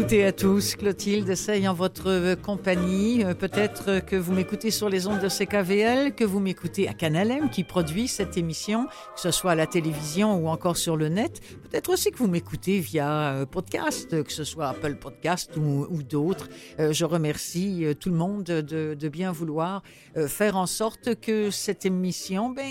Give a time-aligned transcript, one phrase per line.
[0.00, 3.24] Toutes et à tous, Clotilde Sey en votre compagnie.
[3.24, 7.32] Euh, Peut-être que vous m'écoutez sur les ondes de CKVL, que vous m'écoutez à Canal
[7.32, 11.08] M qui produit cette émission, que ce soit à la télévision ou encore sur le
[11.08, 11.40] net.
[11.68, 16.48] Peut-être aussi que vous m'écoutez via euh, podcast, que ce soit Apple Podcast ou, d'autres.
[16.78, 19.82] Euh, Je remercie tout le monde de, bien vouloir
[20.28, 22.70] faire en sorte que cette émission ben,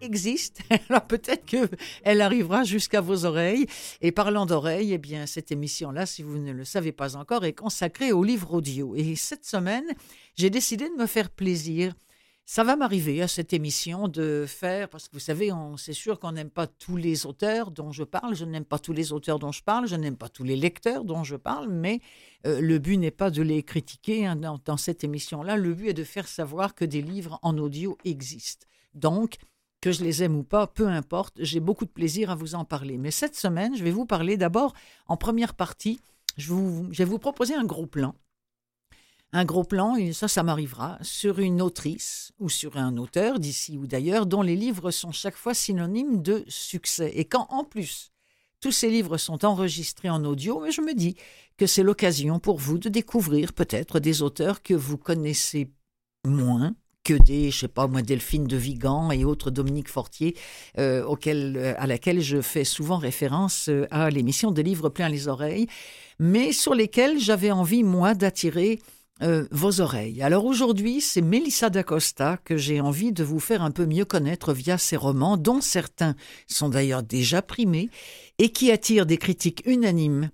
[0.00, 0.60] existe.
[0.88, 3.66] Alors peut-être qu'elle arrivera jusqu'à vos oreilles.
[4.00, 7.52] Et parlant d'oreilles, eh bien cette émission-là, si vous ne le savez pas encore, est
[7.52, 8.94] consacrée au livre audio.
[8.94, 9.86] Et cette semaine,
[10.36, 11.94] j'ai décidé de me faire plaisir.
[12.44, 16.32] Ça va m'arriver à cette émission de faire, parce que vous savez, c'est sûr qu'on
[16.32, 19.52] n'aime pas tous les auteurs dont je parle, je n'aime pas tous les auteurs dont
[19.52, 22.00] je parle, je n'aime pas tous les lecteurs dont je parle, mais
[22.46, 25.94] euh, le but n'est pas de les critiquer hein, dans cette émission-là, le but est
[25.94, 28.66] de faire savoir que des livres en audio existent.
[28.94, 29.36] Donc,
[29.80, 32.64] que je les aime ou pas, peu importe, j'ai beaucoup de plaisir à vous en
[32.64, 32.98] parler.
[32.98, 34.74] Mais cette semaine, je vais vous parler d'abord,
[35.06, 36.00] en première partie,
[36.38, 38.14] je, vais vous proposer un gros plan.
[39.32, 43.86] Un gros plan, ça, ça m'arrivera, sur une autrice ou sur un auteur d'ici ou
[43.86, 47.12] d'ailleurs, dont les livres sont chaque fois synonymes de succès.
[47.14, 48.10] Et quand, en plus,
[48.60, 51.16] tous ces livres sont enregistrés en audio, je me dis
[51.58, 55.70] que c'est l'occasion pour vous de découvrir peut-être des auteurs que vous connaissez
[56.24, 56.74] moins
[57.08, 60.36] que des, je sais pas moi, Delphine de Vigan et autres Dominique Fortier,
[60.76, 65.26] euh, euh, à laquelle je fais souvent référence euh, à l'émission de livres plein les
[65.26, 65.68] oreilles,
[66.18, 68.80] mais sur lesquels j'avais envie, moi, d'attirer
[69.22, 70.22] euh, vos oreilles.
[70.22, 74.52] Alors aujourd'hui, c'est Melissa d'Acosta que j'ai envie de vous faire un peu mieux connaître
[74.52, 76.14] via ses romans, dont certains
[76.46, 77.90] sont d'ailleurs déjà primés
[78.38, 80.30] et qui attirent des critiques unanimes.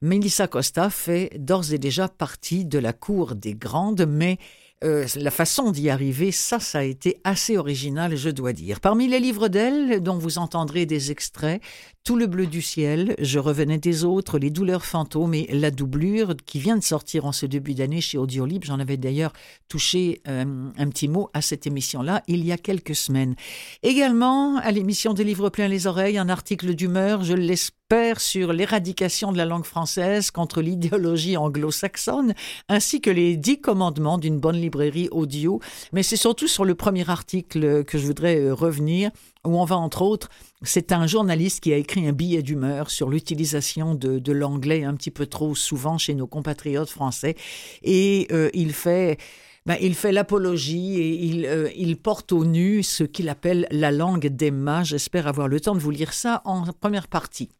[0.00, 4.38] Melissa Costa fait d'ores et déjà partie de la cour des grandes, mais
[4.84, 8.80] euh, la façon d'y arriver, ça, ça a été assez original, je dois dire.
[8.80, 11.62] Parmi les livres d'elle, dont vous entendrez des extraits,
[12.04, 16.34] Tout le bleu du ciel, Je revenais des autres, Les douleurs fantômes et La doublure,
[16.46, 18.64] qui vient de sortir en ce début d'année chez Audiolib.
[18.64, 19.32] J'en avais d'ailleurs
[19.68, 23.36] touché euh, un petit mot à cette émission-là il y a quelques semaines.
[23.82, 27.81] Également, à l'émission des livres plein les oreilles, un article d'humeur, je l'espère,
[28.16, 32.32] sur l'éradication de la langue française contre l'idéologie anglo-saxonne,
[32.70, 35.60] ainsi que les dix commandements d'une bonne librairie audio.
[35.92, 39.10] Mais c'est surtout sur le premier article que je voudrais euh, revenir,
[39.44, 40.30] où on va entre autres,
[40.62, 45.10] c'est un journaliste qui a écrit un billet d'humeur sur l'utilisation de, l'anglais un petit
[45.10, 47.36] peu trop souvent chez nos compatriotes français,
[47.82, 49.18] et euh, il fait
[49.66, 53.92] ben, il fait l'apologie et il, euh, il porte au nu ce qu'il appelle la
[53.92, 54.82] langue d'Emma.
[54.82, 57.50] J'espère avoir le temps de vous lire ça en première partie.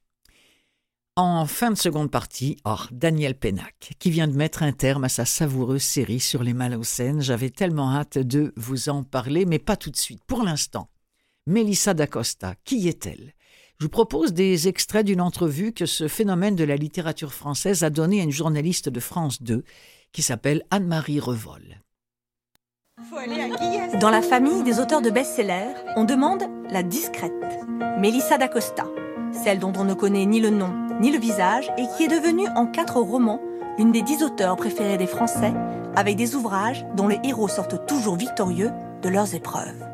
[1.14, 5.10] En fin de seconde partie, oh, Daniel Pénac, qui vient de mettre un terme à
[5.10, 7.20] sa savoureuse série sur les Malocènes.
[7.20, 10.24] J'avais tellement hâte de vous en parler, mais pas tout de suite.
[10.26, 10.88] Pour l'instant,
[11.46, 13.34] Melissa d'Acosta, qui est-elle?
[13.78, 17.90] Je vous propose des extraits d'une entrevue que ce phénomène de la littérature française a
[17.90, 19.64] donné à une journaliste de France 2
[20.12, 21.82] qui s'appelle Anne-Marie Revol.
[24.00, 27.32] Dans la famille des auteurs de best-sellers, on demande la discrète,
[27.98, 28.86] Melissa d'Acosta,
[29.32, 32.46] celle dont on ne connaît ni le nom ni le visage et qui est devenue
[32.54, 33.40] en quatre romans
[33.76, 35.52] l'une des dix auteurs préférées des Français,
[35.96, 38.70] avec des ouvrages dont les héros sortent toujours victorieux
[39.02, 39.84] de leurs épreuves.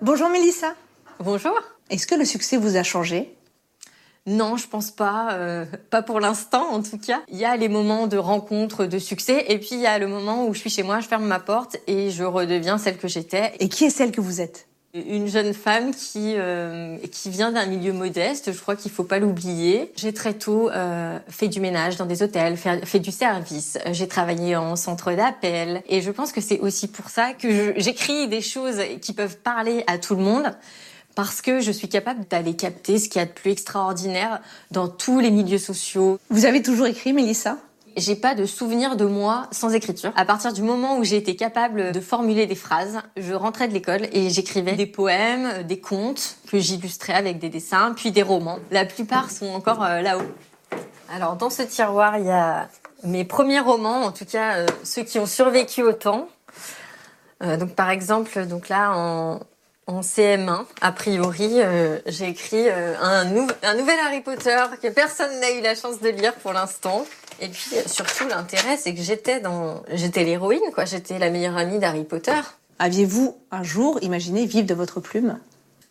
[0.00, 0.74] Bonjour Mélissa.
[1.18, 1.58] Bonjour.
[1.90, 3.36] Est-ce que le succès vous a changé?
[4.26, 7.22] Non, je pense pas, euh, pas pour l'instant en tout cas.
[7.28, 10.06] Il y a les moments de rencontre, de succès, et puis il y a le
[10.06, 13.08] moment où je suis chez moi, je ferme ma porte et je redeviens celle que
[13.08, 13.52] j'étais.
[13.58, 14.68] Et qui est celle que vous êtes?
[14.94, 19.18] Une jeune femme qui euh, qui vient d'un milieu modeste, je crois qu'il faut pas
[19.18, 19.90] l'oublier.
[19.96, 23.78] J'ai très tôt euh, fait du ménage dans des hôtels, fait, fait du service.
[23.92, 28.28] J'ai travaillé en centre d'appel, et je pense que c'est aussi pour ça que j'écris
[28.28, 30.52] des choses qui peuvent parler à tout le monde.
[31.14, 34.88] Parce que je suis capable d'aller capter ce qu'il y a de plus extraordinaire dans
[34.88, 36.18] tous les milieux sociaux.
[36.28, 37.56] Vous avez toujours écrit Mélissa?
[37.96, 40.12] J'ai pas de souvenir de moi sans écriture.
[40.16, 43.74] À partir du moment où j'ai été capable de formuler des phrases, je rentrais de
[43.74, 48.58] l'école et j'écrivais des poèmes, des contes que j'illustrais avec des dessins, puis des romans.
[48.70, 50.22] La plupart sont encore euh, là-haut.
[51.14, 52.68] Alors dans ce tiroir, il y a
[53.04, 56.28] mes premiers romans, en tout cas euh, ceux qui ont survécu au temps.
[57.42, 59.40] Euh, donc par exemple, donc là en,
[59.86, 61.60] en CM1, a priori,
[62.06, 66.52] j'ai écrit un nouvel Harry Potter que personne n'a eu la chance de lire pour
[66.52, 67.04] l'instant.
[67.40, 70.84] Et puis surtout l'intérêt, c'est que j'étais dans, j'étais l'héroïne, quoi.
[70.84, 72.40] J'étais la meilleure amie d'Harry Potter.
[72.78, 75.38] Aviez-vous un jour imaginé vivre de votre plume?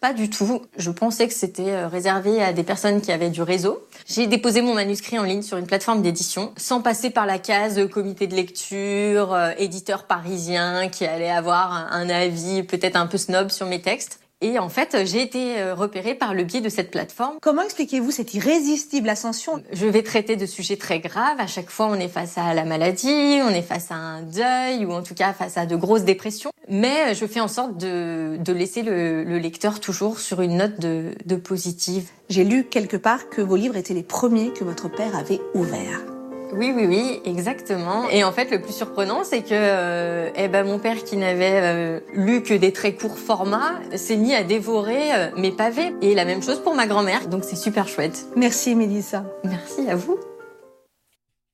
[0.01, 0.63] Pas du tout.
[0.77, 3.85] Je pensais que c'était euh, réservé à des personnes qui avaient du réseau.
[4.07, 7.87] J'ai déposé mon manuscrit en ligne sur une plateforme d'édition, sans passer par la case
[7.87, 13.51] comité de lecture, euh, éditeur parisien qui allait avoir un avis peut-être un peu snob
[13.51, 14.19] sur mes textes.
[14.43, 17.37] Et en fait, j'ai été euh, repérée par le biais de cette plateforme.
[17.41, 19.61] Comment expliquez-vous cette irrésistible ascension?
[19.71, 21.39] Je vais traiter de sujets très graves.
[21.39, 24.85] À chaque fois, on est face à la maladie, on est face à un deuil,
[24.85, 26.51] ou en tout cas face à de grosses dépressions.
[26.67, 30.79] Mais je fais en sorte de, de laisser le, le, lecteur toujours sur une note
[30.79, 32.09] de, de positive.
[32.29, 36.10] J'ai lu quelque part que vos livres étaient les premiers que votre père avait ouverts.
[36.53, 38.09] Oui, oui, oui, exactement.
[38.09, 41.59] Et en fait, le plus surprenant, c'est que euh, eh ben, mon père, qui n'avait
[41.61, 45.93] euh, lu que des très courts formats, s'est mis à dévorer euh, mes pavés.
[46.01, 47.27] Et la même chose pour ma grand-mère.
[47.27, 48.25] Donc c'est super chouette.
[48.35, 49.23] Merci, Mélissa.
[49.43, 50.17] Merci à vous.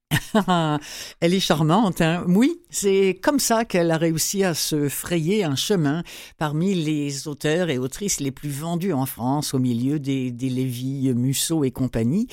[1.20, 2.24] Elle est charmante, hein?
[2.28, 6.04] Oui, c'est comme ça qu'elle a réussi à se frayer un chemin
[6.38, 11.14] parmi les auteurs et autrices les plus vendus en France, au milieu des, des Lévy,
[11.14, 12.28] Musso et compagnie.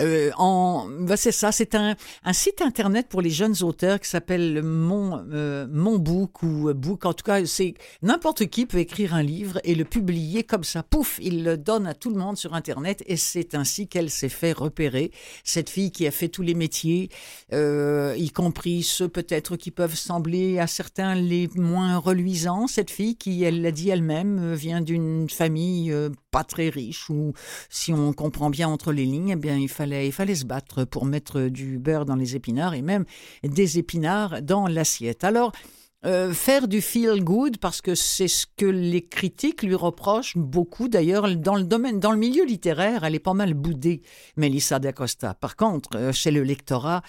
[0.00, 4.08] Euh, en, bah c'est ça, c'est un, un, site internet pour les jeunes auteurs qui
[4.08, 7.04] s'appelle Mon, euh, Mon Book ou Book.
[7.04, 10.82] En tout cas, c'est n'importe qui peut écrire un livre et le publier comme ça.
[10.82, 14.28] Pouf, il le donne à tout le monde sur internet et c'est ainsi qu'elle s'est
[14.28, 15.12] fait repérer.
[15.44, 17.10] Cette fille qui a fait tous les métiers,
[17.52, 22.66] euh, y compris ceux peut-être qui peuvent sembler à certains les moins reluisants.
[22.66, 27.08] Cette fille qui, elle l'a dit elle-même, euh, vient d'une famille euh, pas très riche
[27.08, 27.32] où,
[27.70, 30.84] si on comprend bien entre les lignes, eh bien, il fallait, il fallait se battre
[30.84, 33.04] pour mettre du beurre dans les épinards et même
[33.42, 35.24] des épinards dans l'assiette.
[35.24, 35.52] Alors,
[36.06, 40.86] euh, faire du feel good parce que c'est ce que les critiques lui reprochent beaucoup
[40.86, 44.02] d'ailleurs dans le domaine dans le milieu littéraire elle est pas mal boudée
[44.36, 45.34] Melissa d'Acosta.
[45.34, 47.02] Par contre euh, chez le lectorat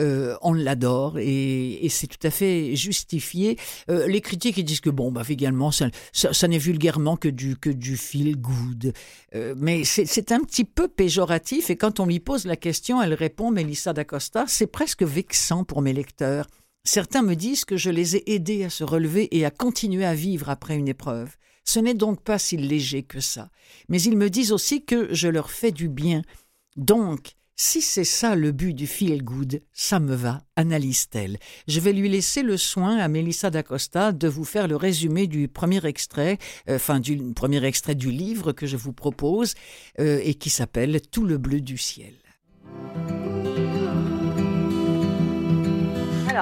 [0.00, 3.58] euh, on l'adore et, c'est tout à fait justifié.
[3.88, 8.36] Les critiques disent que bon bah également ça, n'est vulgairement que du que du feel
[8.36, 8.92] good.
[9.56, 13.52] Mais c'est un petit peu péjoratif et quand on lui pose la question elle répond
[13.52, 16.46] Melissa d'Acosta c'est presque vexant pour mes lecteurs
[16.84, 20.14] Certains me disent que je les ai aidés à se relever et à continuer à
[20.14, 21.36] vivre après une épreuve.
[21.64, 23.50] Ce n'est donc pas si léger que ça.
[23.88, 26.22] Mais ils me disent aussi que je leur fais du bien.
[26.76, 31.38] Donc, si c'est ça le but du feel good, ça me va, analyse-t-elle.
[31.68, 35.46] Je vais lui laisser le soin à Melissa d'Acosta de vous faire le résumé du
[35.46, 36.38] premier extrait,
[36.68, 39.54] euh, enfin du premier extrait du livre que je vous propose
[40.00, 42.14] euh, et qui s'appelle Tout le bleu du ciel.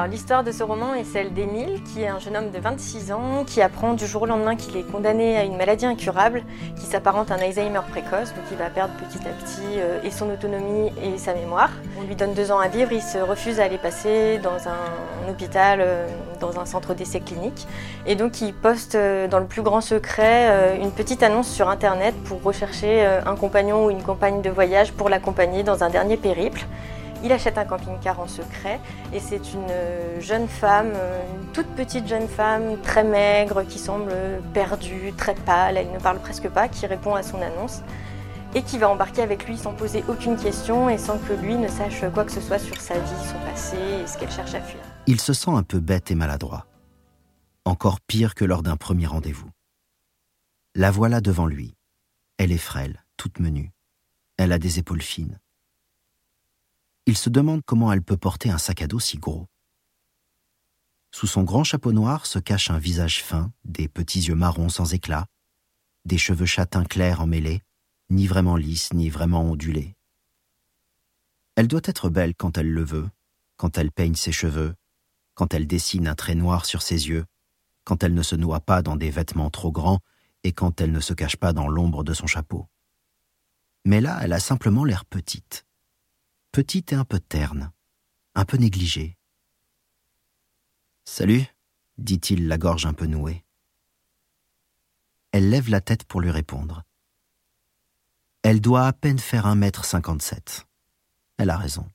[0.09, 3.45] L'histoire de ce roman est celle d'Émile, qui est un jeune homme de 26 ans,
[3.45, 6.45] qui apprend du jour au lendemain qu'il est condamné à une maladie incurable,
[6.77, 10.13] qui s'apparente à un Alzheimer précoce, donc il va perdre petit à petit euh, et
[10.13, 11.71] son autonomie et sa mémoire.
[11.99, 15.29] On lui donne deux ans à vivre, il se refuse à aller passer dans un,
[15.29, 16.07] hôpital, euh,
[16.39, 17.67] dans un centre d'essai clinique,
[18.07, 22.15] et donc il poste euh, dans le plus grand secret une petite annonce sur internet
[22.25, 26.65] pour rechercher un compagnon ou une compagne de voyage pour l'accompagner dans un dernier périple.
[27.23, 28.81] Il achète un camping-car en secret
[29.13, 30.93] et c'est une jeune femme,
[31.37, 34.13] une toute petite jeune femme, très maigre, qui semble
[34.55, 37.83] perdue, très pâle, elle ne parle presque pas, qui répond à son annonce
[38.55, 41.69] et qui va embarquer avec lui sans poser aucune question et sans que lui ne
[41.69, 44.61] sache quoi que ce soit sur sa vie, son passé et ce qu'elle cherche à
[44.61, 44.81] fuir.
[45.07, 46.67] Il se sent un peu bête et maladroit.
[47.65, 49.51] Encore pire que lors d'un premier rendez-vous.
[50.75, 51.77] La voilà devant lui.
[52.39, 53.71] Elle est frêle, toute menue.
[54.37, 55.39] Elle a des épaules fines.
[57.07, 59.47] Il se demande comment elle peut porter un sac à dos si gros.
[61.13, 64.93] Sous son grand chapeau noir se cache un visage fin, des petits yeux marrons sans
[64.93, 65.27] éclat,
[66.05, 67.63] des cheveux châtains clairs emmêlés,
[68.11, 69.97] ni vraiment lisses, ni vraiment ondulés.
[71.57, 73.09] Elle doit être belle quand elle le veut,
[73.57, 74.75] quand elle peigne ses cheveux,
[75.35, 77.25] quand elle dessine un trait noir sur ses yeux,
[77.85, 80.01] quand elle ne se noie pas dans des vêtements trop grands
[80.45, 82.69] et quand elle ne se cache pas dans l'ombre de son chapeau.
[83.85, 85.67] Mais là, elle a simplement l'air petite
[86.53, 87.73] petite et un peu terne,
[88.35, 89.17] un peu négligée.
[91.05, 91.45] Salut,
[91.99, 93.45] dit-il, la gorge un peu nouée.
[95.33, 96.83] Elle lève la tête pour lui répondre.
[98.43, 100.67] Elle doit à peine faire un mètre cinquante-sept.
[101.37, 101.89] Elle a raison.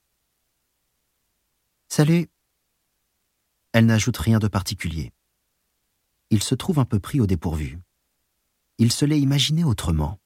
[1.89, 2.29] Salut.
[3.73, 5.11] Elle n'ajoute rien de particulier.
[6.29, 7.79] Il se trouve un peu pris au dépourvu.
[8.77, 10.19] Il se l'est imaginé autrement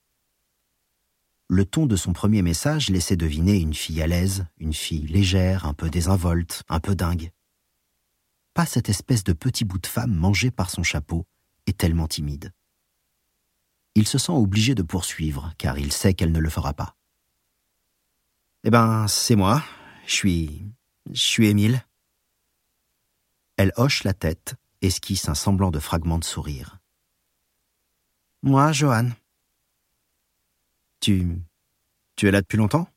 [1.49, 5.65] le ton de son premier message laissait deviner une fille à l'aise, une fille légère,
[5.65, 7.31] un peu désinvolte, un peu dingue.
[8.53, 11.25] Pas cette espèce de petit bout de femme mangé par son chapeau
[11.65, 12.53] et tellement timide.
[13.95, 16.95] Il se sent obligé de poursuivre, car il sait qu'elle ne le fera pas.
[18.63, 19.63] Eh ben, c'est moi.
[20.05, 20.65] Je suis.
[21.11, 21.83] Je suis Émile.
[23.57, 26.77] Elle hoche la tête, esquisse un semblant de fragment de sourire.
[28.43, 29.09] Moi, Johan.
[30.99, 31.41] Tu.
[32.15, 32.87] Tu es là depuis longtemps?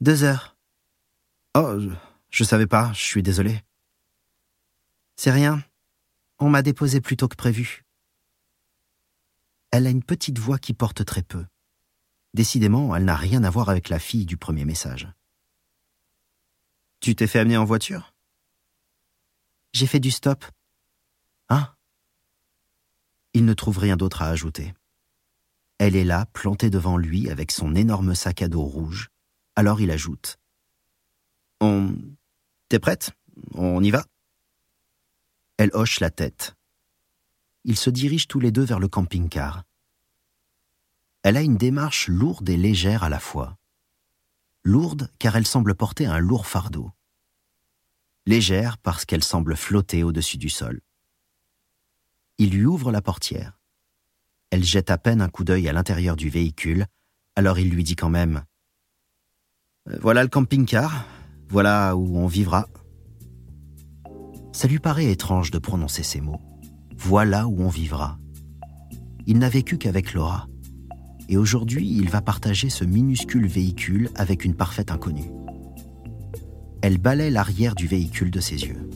[0.00, 0.56] Deux heures.
[1.56, 1.78] Oh,
[2.30, 3.62] je, savais pas, je suis désolé.
[5.16, 5.62] C'est rien.
[6.38, 7.84] On m'a déposé plus tôt que prévu.
[9.70, 11.46] Elle a une petite voix qui porte très peu.
[12.34, 15.08] Décidément, elle n'a rien à voir avec la fille du premier message.
[17.00, 18.14] Tu t'es fait amener en voiture?
[19.72, 20.44] J'ai fait du stop.
[21.48, 21.74] Hein?
[23.32, 24.74] Il ne trouve rien d'autre à ajouter.
[25.78, 29.10] Elle est là, plantée devant lui avec son énorme sac à dos rouge.
[29.56, 30.38] Alors il ajoute.
[31.60, 31.94] On.
[32.68, 33.12] T'es prête?
[33.54, 34.04] On y va?
[35.56, 36.54] Elle hoche la tête.
[37.64, 39.64] Ils se dirigent tous les deux vers le camping-car.
[41.22, 43.56] Elle a une démarche lourde et légère à la fois.
[44.62, 46.92] Lourde car elle semble porter un lourd fardeau.
[48.26, 50.80] Légère parce qu'elle semble flotter au-dessus du sol.
[52.38, 53.60] Il lui ouvre la portière.
[54.54, 56.86] Elle jette à peine un coup d'œil à l'intérieur du véhicule,
[57.34, 58.44] alors il lui dit quand même
[59.90, 61.06] euh, Voilà le camping-car,
[61.48, 62.68] voilà où on vivra.
[64.52, 66.40] Ça lui paraît étrange de prononcer ces mots.
[66.96, 68.16] Voilà où on vivra.
[69.26, 70.46] Il n'a vécu qu'avec Laura
[71.28, 75.32] et aujourd'hui il va partager ce minuscule véhicule avec une parfaite inconnue.
[76.80, 78.88] Elle balaie l'arrière du véhicule de ses yeux.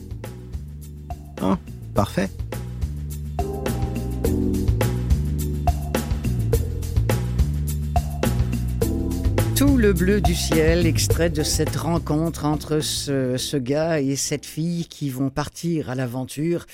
[1.41, 1.55] Oh,
[1.93, 2.29] parfait.
[9.59, 14.85] Tout le bleu du ciel, extrait de cette rencontre entre ce, gars et cette fille
[14.85, 16.65] qui vont partir à l'aventure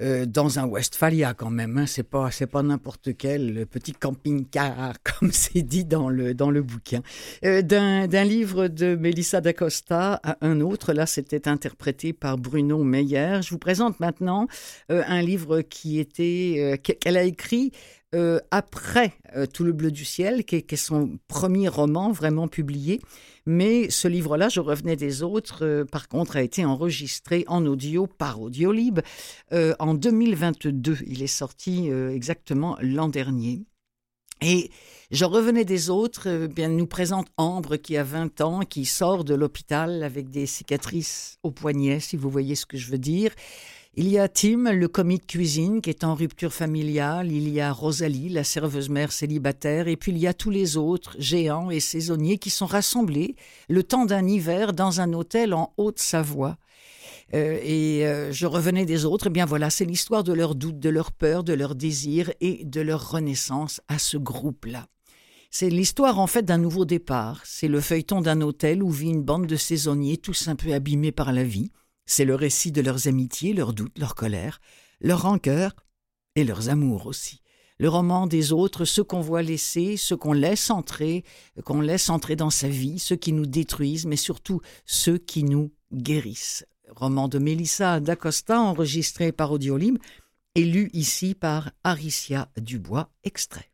[0.00, 1.78] euh, dans un Westphalia quand même.
[1.78, 1.86] Hein.
[1.86, 6.62] C'est pas c'est pas n'importe quel petit camping-car comme c'est dit dans le dans le
[6.62, 7.02] bouquin.
[7.44, 10.92] Euh, d'un livre de Melissa d'Acosta à un autre.
[10.94, 13.38] Là, c'était interprété par Bruno Meyer.
[13.44, 14.48] Je vous présente maintenant
[14.90, 17.70] euh, un livre qui était qu'elle a écrit
[18.50, 19.12] après
[19.54, 23.00] Tout le bleu du ciel, qui est, son premier roman vraiment publié.
[23.46, 28.06] Mais ce livre-là, je revenais des autres, euh, par contre, a été enregistré en audio
[28.06, 29.00] par Audiolib
[29.52, 30.98] euh, en 2022.
[31.06, 33.64] Il est sorti euh, exactement l'an dernier.
[34.42, 34.70] Et
[35.10, 39.34] je revenais des autres, bien nous présente Ambre qui a 20 ans, qui sort de
[39.34, 43.32] l'hôpital avec des cicatrices au poignet, si vous voyez ce que je veux dire.
[43.94, 47.30] Il y a Tim, le commis de cuisine, qui est en rupture familiale.
[47.30, 49.86] Il y a Rosalie, la serveuse mère célibataire.
[49.86, 53.36] Et puis il y a tous les autres, géants et saisonniers, qui sont rassemblés
[53.68, 56.56] le temps d'un hiver dans un hôtel en Haute-Savoie.
[57.34, 59.26] Euh, et euh, je revenais des autres.
[59.26, 62.64] Eh bien voilà, c'est l'histoire de leurs doutes, de leurs peurs, de leurs désirs et
[62.64, 64.86] de leur renaissance à ce groupe-là.
[65.50, 67.42] C'est l'histoire en fait d'un nouveau départ.
[67.44, 71.12] C'est le feuilleton d'un hôtel où vit une bande de saisonniers tous un peu abîmés
[71.12, 71.70] par la vie
[72.06, 74.60] c'est le récit de leurs amitiés, leurs doutes, leurs colères,
[75.00, 75.74] leurs rancœurs
[76.36, 77.40] et leurs amours aussi.
[77.78, 81.24] Le roman des autres, ceux qu'on voit laisser, ceux qu'on laisse entrer,
[81.64, 85.72] qu'on laisse entrer dans sa vie, ceux qui nous détruisent, mais surtout ceux qui nous
[85.92, 86.64] guérissent.
[86.88, 89.98] Roman de Mélissa d'Acosta, enregistré par Audiolib
[90.54, 93.70] et lu ici par Aricia Dubois, extrait.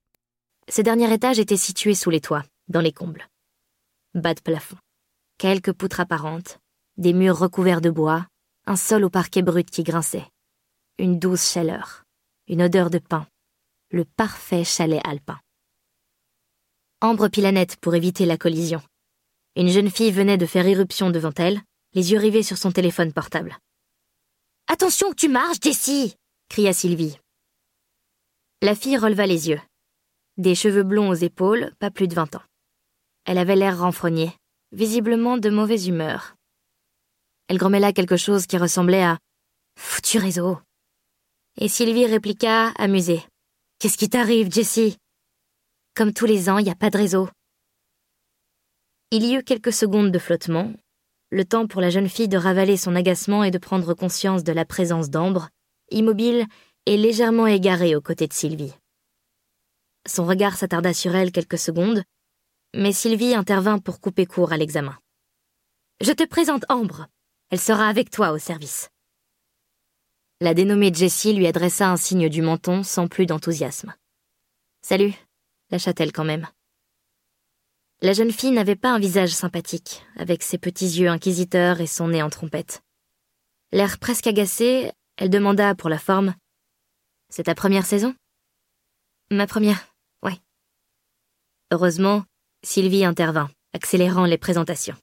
[0.71, 3.29] Ce dernier étage était situé sous les toits, dans les combles.
[4.15, 4.77] Bas de plafond.
[5.39, 6.61] Quelques poutres apparentes,
[6.99, 8.27] des murs recouverts de bois,
[8.67, 10.27] un sol au parquet brut qui grinçait.
[10.99, 12.03] Une douce chaleur,
[12.49, 13.29] une odeur de pain,
[13.93, 15.39] le parfait chalet alpin.
[17.01, 18.83] Ambre Pilanette pour éviter la collision.
[19.55, 21.61] Une jeune fille venait de faire irruption devant elle,
[21.95, 23.57] les yeux rivés sur son téléphone portable.
[24.67, 26.17] Attention que tu marches, Jessie
[26.49, 27.17] cria Sylvie.
[28.61, 29.61] La fille releva les yeux.
[30.37, 32.43] Des cheveux blonds aux épaules, pas plus de vingt ans.
[33.25, 34.33] Elle avait l'air renfrognée,
[34.73, 36.35] visiblement de mauvaise humeur,
[37.49, 39.19] elle grommela quelque chose qui ressemblait à
[39.79, 40.59] Foutu réseau.
[41.61, 43.23] Et Sylvie répliqua, amusée.
[43.79, 44.97] Qu'est-ce qui t'arrive, Jessie?
[45.95, 47.29] Comme tous les ans, il n'y a pas de réseau.
[49.11, 50.73] Il y eut quelques secondes de flottement,
[51.31, 54.53] le temps pour la jeune fille de ravaler son agacement et de prendre conscience de
[54.53, 55.49] la présence d'Ambre,
[55.91, 56.47] immobile
[56.87, 58.75] et légèrement égarée aux côtés de Sylvie.
[60.07, 62.03] Son regard s'attarda sur elle quelques secondes,
[62.75, 64.99] mais Sylvie intervint pour couper court à l'examen.
[66.01, 67.07] Je te présente Ambre,
[67.51, 68.91] elle sera avec toi au service.
[70.41, 73.95] La dénommée Jessie lui adressa un signe du menton sans plus d'enthousiasme.
[74.83, 75.13] Salut,
[75.71, 76.47] lâcha-t-elle quand même.
[78.01, 82.09] La jeune fille n'avait pas un visage sympathique, avec ses petits yeux inquisiteurs et son
[82.09, 82.83] nez en trompette.
[83.73, 86.35] L'air presque agacé, elle demanda pour la forme
[87.29, 88.15] C'est ta première saison?
[89.33, 90.39] Ma première, ouais.
[91.73, 92.25] Heureusement,
[92.63, 94.97] Sylvie intervint, accélérant les présentations.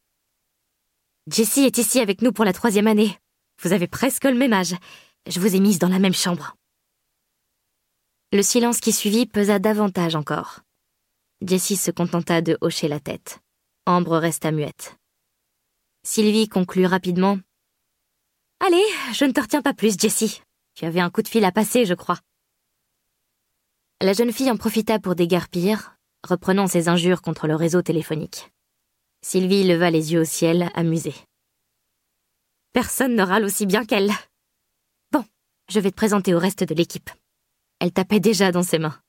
[1.27, 3.17] Jessie est ici avec nous pour la troisième année.
[3.63, 4.75] Vous avez presque le même âge.
[5.25, 6.55] Je vous ai mise dans la même chambre.
[8.31, 10.59] Le silence qui suivit pesa davantage encore.
[11.41, 13.39] Jessie se contenta de hocher la tête.
[13.87, 14.97] Ambre resta muette.
[16.03, 17.39] Sylvie conclut rapidement.
[18.59, 20.43] Allez, je ne te retiens pas plus, Jessie.
[20.75, 22.19] Tu avais un coup de fil à passer, je crois.
[23.99, 28.51] La jeune fille en profita pour déguerpir, reprenant ses injures contre le réseau téléphonique.
[29.27, 31.15] Sylvie leva les yeux au ciel, amusée.
[32.73, 34.11] Personne ne râle aussi bien qu'elle.
[35.11, 35.25] Bon,
[35.67, 37.09] je vais te présenter au reste de l'équipe.
[37.79, 39.01] Elle tapait déjà dans ses mains.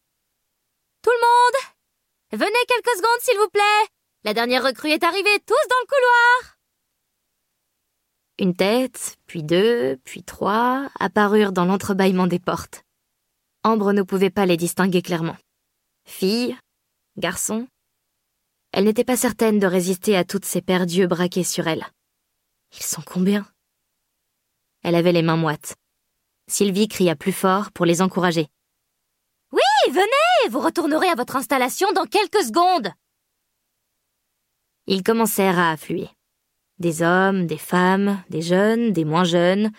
[1.02, 3.88] Tout le monde Venez quelques secondes, s'il vous plaît
[4.24, 6.56] La dernière recrue est arrivée, tous dans le couloir
[8.38, 12.84] Une tête, puis deux, puis trois, apparurent dans l'entrebâillement des portes.
[13.64, 15.36] Ambre ne pouvait pas les distinguer clairement.
[16.06, 16.56] Fille,
[17.18, 17.68] garçon.
[18.76, 21.86] Elle n'était pas certaine de résister à toutes ces paires d'yeux braqués sur elle.
[22.76, 23.46] Ils sont combien?
[24.82, 25.76] Elle avait les mains moites.
[26.46, 28.48] Sylvie cria plus fort pour les encourager.
[29.50, 32.92] Oui, venez, vous retournerez à votre installation dans quelques secondes.
[34.86, 36.10] Ils commencèrent à affluer.
[36.78, 39.72] Des hommes, des femmes, des jeunes, des moins jeunes,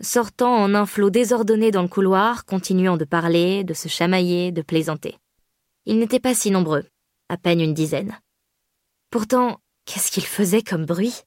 [0.00, 4.62] sortant en un flot désordonné dans le couloir, continuant de parler, de se chamailler, de
[4.62, 5.18] plaisanter.
[5.86, 6.84] Ils n'étaient pas si nombreux,
[7.28, 8.18] à peine une dizaine.
[9.10, 11.22] Pourtant, qu'est-ce qu'ils faisaient comme bruit?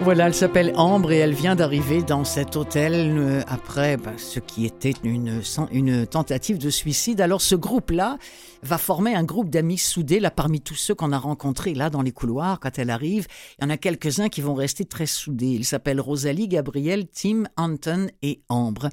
[0.00, 4.40] Voilà, elle s'appelle Ambre et elle vient d'arriver dans cet hôtel euh, après bah, ce
[4.40, 7.20] qui était une, une tentative de suicide.
[7.20, 8.18] Alors ce groupe-là
[8.64, 12.02] va former un groupe d'amis soudés, là parmi tous ceux qu'on a rencontrés là dans
[12.02, 13.28] les couloirs quand elle arrive.
[13.58, 15.52] Il y en a quelques-uns qui vont rester très soudés.
[15.52, 18.90] Ils s'appellent Rosalie, Gabriel, Tim, Anton et Ambre.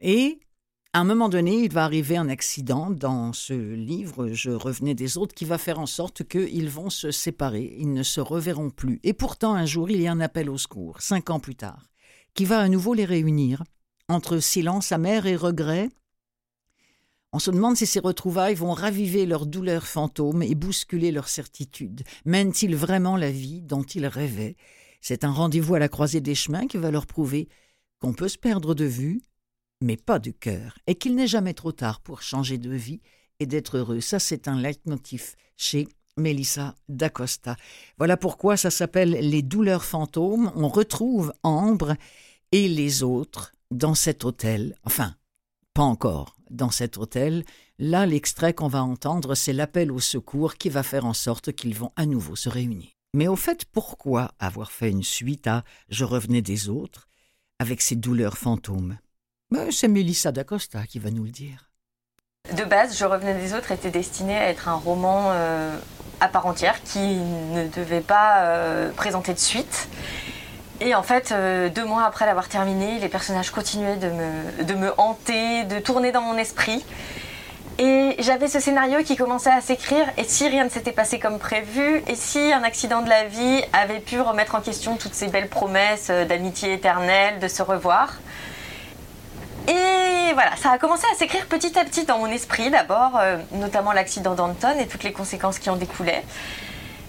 [0.00, 0.40] Et
[0.94, 5.18] à un moment donné, il va arriver un accident dans ce livre, Je revenais des
[5.18, 9.00] autres, qui va faire en sorte qu'ils vont se séparer, ils ne se reverront plus.
[9.02, 11.90] Et pourtant, un jour, il y a un appel au secours, cinq ans plus tard,
[12.34, 13.64] qui va à nouveau les réunir,
[14.08, 15.88] entre silence amer et regret.
[17.32, 22.04] On se demande si ces retrouvailles vont raviver leurs douleurs fantômes et bousculer leur certitude.
[22.24, 24.54] Mènent-ils vraiment la vie dont ils rêvaient?
[25.00, 27.48] C'est un rendez-vous à la croisée des chemins qui va leur prouver
[27.98, 29.22] qu'on peut se perdre de vue,
[29.84, 33.00] mais pas du cœur, et qu'il n'est jamais trop tard pour changer de vie
[33.38, 34.00] et d'être heureux.
[34.00, 37.56] Ça, c'est un leitmotiv chez Melissa d'Acosta.
[37.98, 40.50] Voilà pourquoi ça s'appelle Les douleurs fantômes.
[40.56, 41.96] On retrouve Ambre
[42.50, 44.74] et les autres dans cet hôtel.
[44.84, 45.14] Enfin,
[45.74, 47.44] pas encore dans cet hôtel.
[47.78, 51.74] Là, l'extrait qu'on va entendre, c'est l'appel au secours qui va faire en sorte qu'ils
[51.74, 52.88] vont à nouveau se réunir.
[53.12, 57.08] Mais au fait, pourquoi avoir fait une suite à Je revenais des autres
[57.58, 58.96] avec ces douleurs fantômes?
[59.70, 61.70] C'est Melissa d'Acosta qui va nous le dire.
[62.52, 65.76] De base, Je revenais des autres était destiné à être un roman euh,
[66.20, 69.88] à part entière qui ne devait pas euh, présenter de suite.
[70.80, 75.64] Et en fait, euh, deux mois après l'avoir terminé, les personnages continuaient de me hanter,
[75.64, 76.84] de tourner dans mon esprit.
[77.78, 81.38] Et j'avais ce scénario qui commençait à s'écrire, et si rien ne s'était passé comme
[81.38, 85.28] prévu, et si un accident de la vie avait pu remettre en question toutes ces
[85.28, 88.18] belles promesses d'amitié éternelle, de se revoir.
[89.66, 93.38] Et voilà, ça a commencé à s'écrire petit à petit dans mon esprit, d'abord, euh,
[93.52, 96.24] notamment l'accident d'Anton et toutes les conséquences qui en découlaient.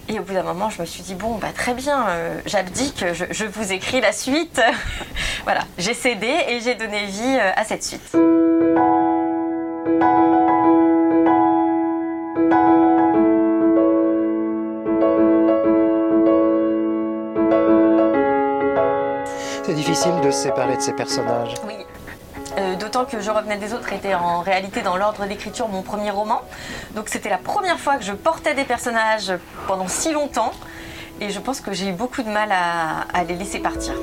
[0.08, 3.04] Et au bout d'un moment, je me suis dit, bon, bah, très bien, euh, j'abdique,
[3.12, 4.60] je, je, vous écris la suite.
[5.44, 8.16] voilà, j'ai cédé et j'ai donné vie euh, à cette suite.
[19.64, 21.54] C'est difficile de se séparer de ces personnages.
[21.66, 21.74] Oui.
[22.58, 26.10] Euh, d'autant que Je revenais des autres était en réalité dans l'ordre d'écriture mon premier
[26.10, 26.40] roman.
[26.94, 29.32] Donc c'était la première fois que je portais des personnages
[29.66, 30.52] pendant si longtemps.
[31.20, 33.94] Et je pense que j'ai eu beaucoup de mal à, les laisser partir.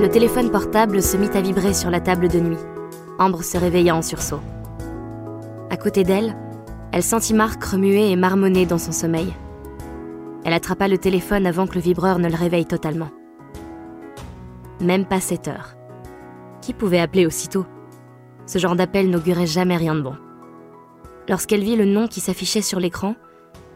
[0.00, 2.79] Le téléphone portable se mit à vibrer sur la table de nuit.
[3.20, 4.40] Ambre se réveilla en sursaut.
[5.68, 6.34] À côté d'elle,
[6.90, 9.30] elle sentit Marc remuer et marmonner dans son sommeil.
[10.42, 13.10] Elle attrapa le téléphone avant que le vibreur ne le réveille totalement.
[14.80, 15.76] Même pas sept heures.
[16.62, 17.66] Qui pouvait appeler aussitôt?
[18.46, 20.16] Ce genre d'appel n'augurait jamais rien de bon.
[21.28, 23.16] Lorsqu'elle vit le nom qui s'affichait sur l'écran,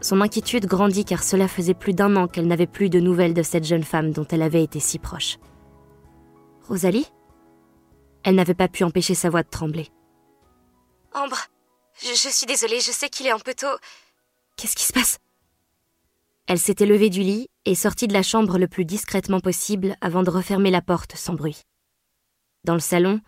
[0.01, 3.43] son inquiétude grandit car cela faisait plus d'un an qu'elle n'avait plus de nouvelles de
[3.43, 5.37] cette jeune femme dont elle avait été si proche.
[6.67, 7.05] Rosalie?
[8.25, 9.91] Elle n'avait pas pu empêcher sa voix de trembler.
[11.13, 11.37] Ambre,
[12.01, 13.77] je, suis désolée, je sais qu'il est un peu tôt.
[14.57, 15.19] Qu'est-ce qui se passe?
[16.47, 20.23] Elle s'était levée du lit et sortit de la chambre le plus discrètement possible avant
[20.23, 21.61] de refermer la porte sans bruit.
[22.63, 23.21] Dans le salon,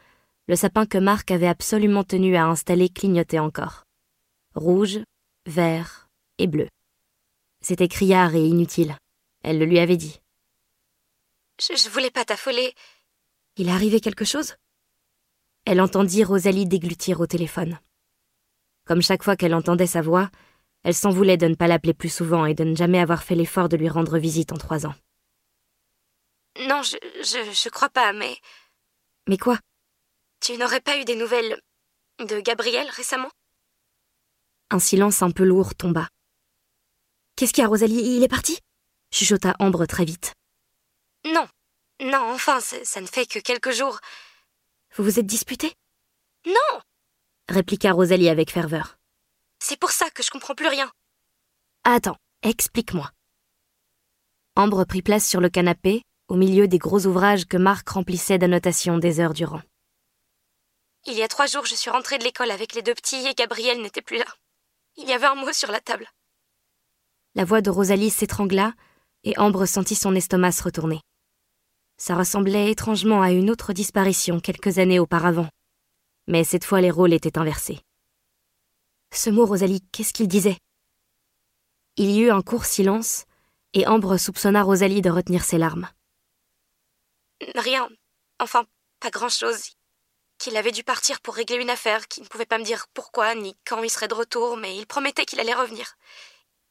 [0.49, 3.83] Le sapin que Marc avait absolument tenu à installer clignotait encore.
[4.55, 4.99] Rouge,
[5.45, 6.07] vert
[6.37, 6.69] et bleu.
[7.59, 8.95] C'était criard et inutile.
[9.43, 10.21] Elle le lui avait dit.
[11.59, 12.73] Je, je voulais pas t'affoler.
[13.57, 14.55] Il est arrivé quelque chose?
[15.69, 17.77] Elle entendit Rosalie déglutir au téléphone.
[18.85, 20.29] Comme chaque fois qu'elle entendait sa voix,
[20.83, 23.35] elle s'en voulait de ne pas l'appeler plus souvent et de ne jamais avoir fait
[23.35, 24.95] l'effort de lui rendre visite en trois ans.
[26.69, 28.37] Non, je, je, je crois pas, mais.
[29.27, 29.59] Mais quoi?
[30.39, 31.59] Tu n'aurais pas eu des nouvelles
[32.19, 33.29] de Gabriel récemment?
[34.71, 36.07] Un silence un peu lourd tomba.
[37.35, 38.15] Qu'est-ce qu'il y a, Rosalie?
[38.15, 38.57] Il est parti?
[39.11, 40.31] chuchota Ambre très vite.
[41.25, 41.45] Non.
[41.99, 43.99] Non, enfin, ça ne fait que quelques jours.
[44.97, 45.73] Vous vous êtes disputés?
[46.47, 46.81] Non
[47.49, 48.97] répliqua Rosalie avec ferveur.
[49.59, 50.91] C'est pour ça que je comprends plus rien.
[51.83, 53.09] Attends, explique-moi.
[54.55, 58.97] Ambre prit place sur le canapé, au milieu des gros ouvrages que Marc remplissait d'annotations
[58.97, 59.61] des heures durant.
[61.05, 63.33] Il y a trois jours, je suis rentrée de l'école avec les deux petits et
[63.33, 64.25] Gabriel n'était plus là.
[64.97, 66.09] Il y avait un mot sur la table.
[67.35, 68.73] La voix de Rosalie s'étrangla
[69.23, 71.01] et Ambre sentit son estomac se retourner.
[71.97, 75.49] Ça ressemblait étrangement à une autre disparition quelques années auparavant.
[76.27, 77.79] Mais cette fois les rôles étaient inversés.
[79.11, 80.57] Ce mot, Rosalie, qu'est-ce qu'il disait?
[81.95, 83.25] Il y eut un court silence,
[83.73, 85.89] et Ambre soupçonna Rosalie de retenir ses larmes.
[87.55, 87.89] Rien.
[88.39, 88.65] Enfin,
[88.99, 89.71] pas grand-chose.
[90.37, 93.33] Qu'il avait dû partir pour régler une affaire, qu'il ne pouvait pas me dire pourquoi
[93.33, 95.95] ni quand il serait de retour, mais il promettait qu'il allait revenir.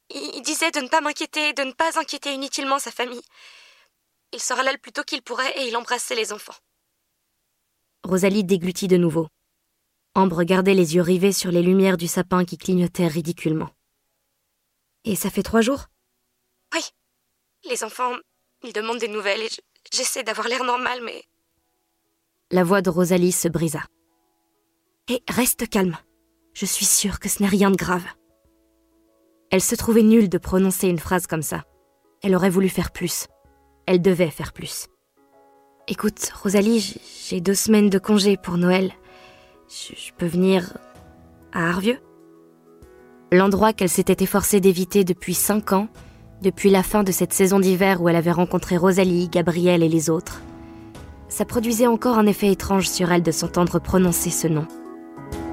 [0.09, 3.23] Il disait de ne pas m'inquiéter, de ne pas inquiéter inutilement sa famille.
[4.33, 6.55] Il sera là le plus tôt qu'il pourrait et il embrassait les enfants.
[8.03, 9.27] Rosalie déglutit de nouveau.
[10.15, 13.69] Ambre gardait les yeux rivés sur les lumières du sapin qui clignotaient ridiculement.
[15.03, 15.85] Et ça fait trois jours?
[16.73, 16.81] Oui.
[17.69, 18.13] Les enfants,
[18.63, 19.49] ils demandent des nouvelles et
[19.93, 21.23] j'essaie d'avoir l'air normal, mais.
[22.51, 23.83] La voix de Rosalie se brisa.
[25.07, 25.97] Et reste calme.
[26.53, 28.05] Je suis sûre que ce n'est rien de grave.
[29.51, 31.63] Elle se trouvait nulle de prononcer une phrase comme ça.
[32.21, 33.27] Elle aurait voulu faire plus.
[33.87, 34.89] Elle devait faire plus.
[35.87, 36.97] Écoute, Rosalie,
[37.29, 38.91] j'ai deux semaines de congé pour Noël.
[39.69, 40.77] Je, peux venir
[41.53, 41.97] à Arvieux
[43.31, 45.87] L'endroit qu'elle s'était efforcée d'éviter depuis cinq ans,
[46.41, 50.09] depuis la fin de cette saison d'hiver où elle avait rencontré Rosalie, Gabriel et les
[50.09, 50.41] autres.
[51.29, 54.67] Ça produisait encore un effet étrange sur elle de s'entendre prononcer ce nom.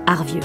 [0.06, 0.40] Arvieux.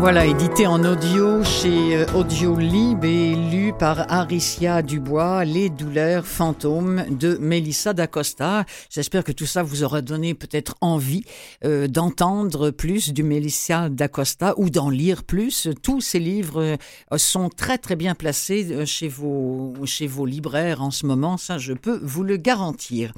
[0.00, 7.04] Voilà, édité en audio chez euh, Audiolib et lu par Aricia Dubois, Les douleurs fantômes
[7.10, 8.64] de Melissa d'Acosta.
[8.88, 11.24] J'espère que tout ça vous aura donné peut-être envie
[11.66, 15.68] euh, d'entendre plus du Melissa d'Acosta ou d'en lire plus.
[15.82, 20.90] Tous ces livres euh, sont très très bien placés chez vos, chez vos libraires en
[20.90, 23.12] ce moment, ça je peux vous le garantir.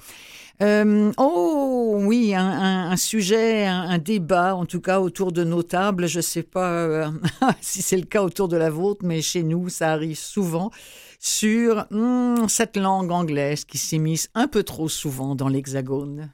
[0.61, 6.07] Euh, oh oui, un, sujet, un, débat, en tout cas autour de nos tables.
[6.07, 7.11] Je ne sais pas euh,
[7.61, 10.71] si c'est le cas autour de la vôtre, mais chez nous, ça arrive souvent
[11.19, 16.31] sur hmm, cette langue anglaise qui s'immisce un peu trop souvent dans l'hexagone.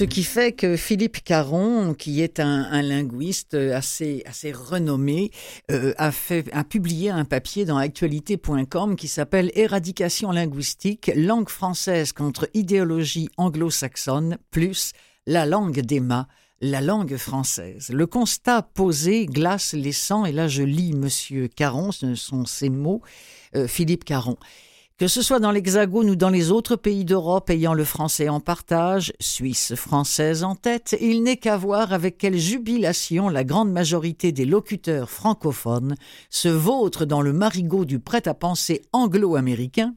[0.00, 5.30] Ce qui fait que Philippe Caron, qui est un, linguiste assez, renommé,
[5.70, 13.28] euh, a publié un papier dans actualité.com qui s'appelle Éradication linguistique, langue française contre idéologie
[13.36, 14.92] anglo-saxonne, plus
[15.26, 16.28] la langue d'Emma,
[16.62, 17.90] la langue française.
[17.90, 22.70] Le constat posé glace les sangs, et là je lis Monsieur Caron, ce sont ses
[22.70, 23.02] mots,
[23.54, 24.38] euh, Philippe Caron.
[25.00, 28.38] Que ce soit dans l'Hexagone ou dans les autres pays d'Europe ayant le français en
[28.38, 34.30] partage, Suisse française en tête, il n'est qu'à voir avec quelle jubilation la grande majorité
[34.30, 35.94] des locuteurs francophones
[36.28, 39.94] se vautrent dans le marigot du prêt-à-penser anglo-américain,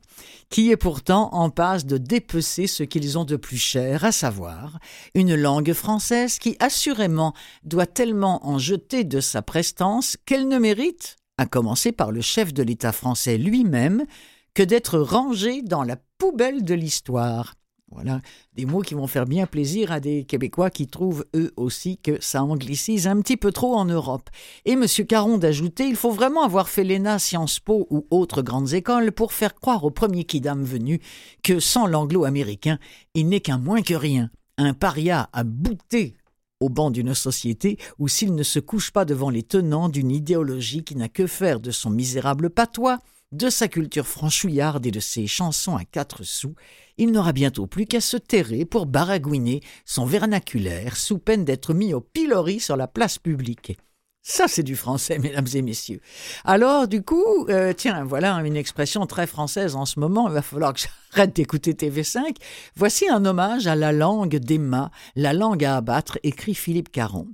[0.50, 4.80] qui est pourtant en passe de dépecer ce qu'ils ont de plus cher, à savoir
[5.16, 7.34] une langue française qui assurément
[7.66, 12.54] doit tellement en jeter de sa prestance qu'elle ne mérite, à commencer par le chef
[12.54, 14.06] de l'État français lui-même,
[14.54, 17.56] que d'être rangé dans la poubelle de l'histoire.
[17.92, 18.22] Voilà,
[18.56, 22.20] des mots qui vont faire bien plaisir à des Québécois qui trouvent eux aussi que
[22.22, 24.32] ça anglicise un petit peu trop en Europe.
[24.66, 24.88] Et M.
[25.08, 29.32] Caron d'ajouter, il faut vraiment avoir fait l'ENA, Sciences Po ou autres grandes écoles pour
[29.32, 31.02] faire croire au premier kidam venu
[31.44, 32.80] que sans l'anglo-américain,
[33.13, 36.16] il n'est qu'un moins que rien, un paria à bouter
[36.60, 40.84] au banc d'une société où s'il ne se couche pas devant les tenants d'une idéologie
[40.84, 43.00] qui n'a que faire de son misérable patois,
[43.34, 46.54] de sa culture franchouillarde et de ses chansons à quatre sous,
[46.98, 51.96] il n'aura bientôt plus qu'à se terrer pour baragouiner son vernaculaire sous peine d'être mis
[51.96, 53.78] au pilori sur la place publique.
[54.22, 56.00] Ça, c'est du français, mesdames et messieurs.
[56.46, 60.30] Alors, du coup, euh, tiens, voilà une expression très française en ce moment.
[60.30, 62.38] Il va falloir que j'arrête d'écouter TV5.
[62.76, 67.28] Voici un hommage à la langue d'Emma, la langue à abattre, écrit Philippe Caron.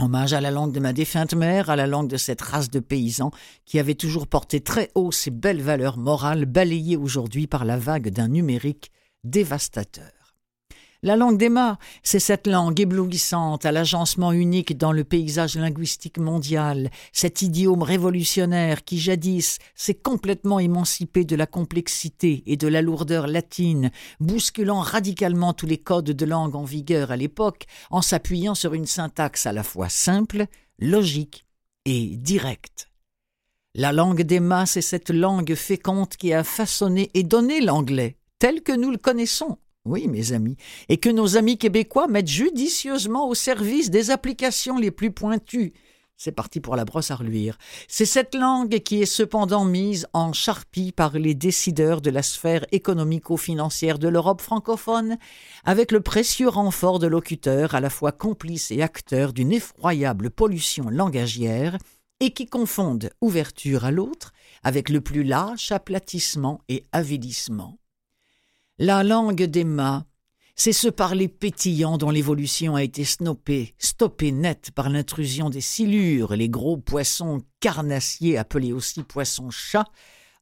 [0.00, 2.80] Hommage à la langue de ma défunte mère, à la langue de cette race de
[2.80, 3.30] paysans
[3.64, 8.08] qui avait toujours porté très haut ses belles valeurs morales balayées aujourd'hui par la vague
[8.08, 8.90] d'un numérique
[9.22, 10.23] dévastateur.
[11.04, 16.90] La langue d'Emma, c'est cette langue éblouissante à l'agencement unique dans le paysage linguistique mondial,
[17.12, 23.26] cet idiome révolutionnaire qui jadis s'est complètement émancipé de la complexité et de la lourdeur
[23.26, 28.72] latine, bousculant radicalement tous les codes de langue en vigueur à l'époque en s'appuyant sur
[28.72, 30.46] une syntaxe à la fois simple,
[30.78, 31.44] logique
[31.84, 32.88] et directe.
[33.74, 38.72] La langue d'Emma, c'est cette langue féconde qui a façonné et donné l'anglais tel que
[38.72, 40.56] nous le connaissons oui, mes amis,
[40.88, 45.74] et que nos amis québécois mettent judicieusement au service des applications les plus pointues.
[46.16, 47.58] C'est parti pour la brosse à reluire.
[47.88, 52.64] C'est cette langue qui est cependant mise en charpie par les décideurs de la sphère
[52.70, 55.18] économico-financière de l'Europe francophone,
[55.64, 60.88] avec le précieux renfort de locuteurs à la fois complices et acteurs d'une effroyable pollution
[60.88, 61.76] langagière,
[62.20, 67.76] et qui confondent ouverture à l'autre avec le plus lâche aplatissement et avilissement.
[68.80, 70.04] La langue d'Emma,
[70.56, 76.34] c'est ce parler pétillant dont l'évolution a été stoppée, stoppée net par l'intrusion des silures,
[76.34, 79.84] les gros poissons carnassiers appelés aussi poissons-chats,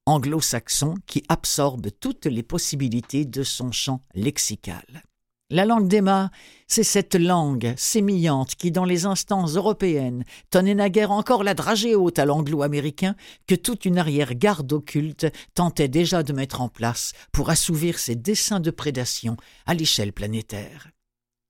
[0.07, 5.03] anglo-saxons qui absorbent toutes les possibilités de son champ lexical.
[5.53, 6.31] La langue d'Emma,
[6.67, 12.19] c'est cette langue sémillante qui, dans les instances européennes, tenait naguère encore la dragée haute
[12.19, 17.99] à l'anglo-américain que toute une arrière-garde occulte tentait déjà de mettre en place pour assouvir
[17.99, 19.37] ses desseins de prédation
[19.67, 20.89] à l'échelle planétaire.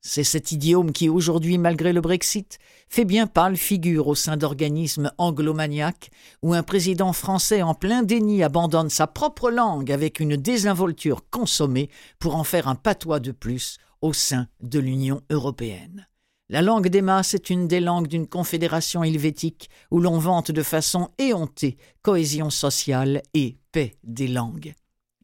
[0.04, 5.12] C'est cet idiome qui, aujourd'hui, malgré le Brexit, fait bien pâle figure au sein d'organismes
[5.16, 6.10] anglomaniaques
[6.42, 11.88] où un président français en plein déni abandonne sa propre langue avec une désinvolture consommée
[12.18, 16.06] pour en faire un patois de plus au sein de l'Union européenne.
[16.48, 20.62] La langue des masses est une des langues d'une confédération helvétique où l'on vante de
[20.62, 24.74] façon éhontée cohésion sociale et paix des langues.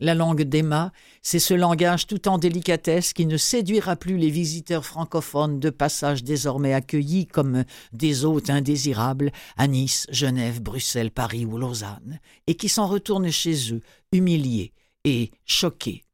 [0.00, 4.86] La langue d'Emma, c'est ce langage tout en délicatesse qui ne séduira plus les visiteurs
[4.86, 11.58] francophones de passage désormais accueillis comme des hôtes indésirables à Nice, Genève, Bruxelles, Paris ou
[11.58, 13.80] Lausanne, et qui s'en retournent chez eux,
[14.12, 14.72] humiliés
[15.04, 16.04] et choqués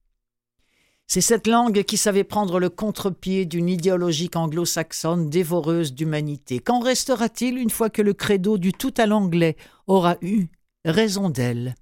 [1.07, 6.59] c'est cette langue qui savait prendre le contre-pied d'une idéologie anglo-saxonne dévoreuse d'humanité.
[6.59, 10.47] Qu'en restera-t-il une fois que le credo du tout à l'anglais aura eu
[10.85, 11.75] raison d'elle?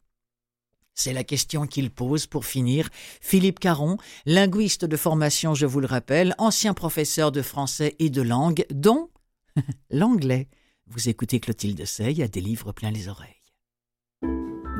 [0.95, 2.89] C'est la question qu'il pose pour finir
[3.21, 8.23] Philippe Caron, linguiste de formation, je vous le rappelle, ancien professeur de français et de
[8.23, 9.09] langue, dont
[9.91, 10.49] l'anglais.
[10.87, 13.42] Vous écoutez Clotilde Sey à des livres plein les oreilles.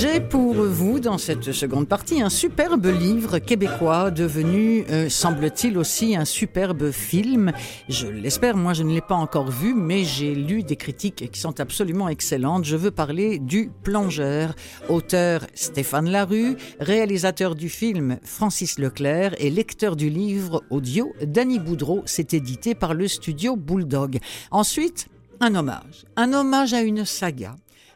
[0.00, 6.16] J'ai pour vous, dans cette seconde partie, un superbe livre québécois devenu, euh, semble-t-il, aussi
[6.16, 7.52] un superbe film.
[7.88, 11.38] Je l'espère, moi je ne l'ai pas encore vu, mais j'ai lu des critiques qui
[11.38, 12.64] sont absolument excellentes.
[12.64, 14.56] Je veux parler du Plongeur,
[14.88, 22.02] auteur Stéphane Larue, réalisateur du film Francis Leclerc et lecteur du livre audio Danny Boudreau.
[22.04, 24.18] C'est édité par le studio Bulldog.
[24.50, 25.06] Ensuite,
[25.40, 26.04] un hommage.
[26.16, 27.54] Un hommage à une saga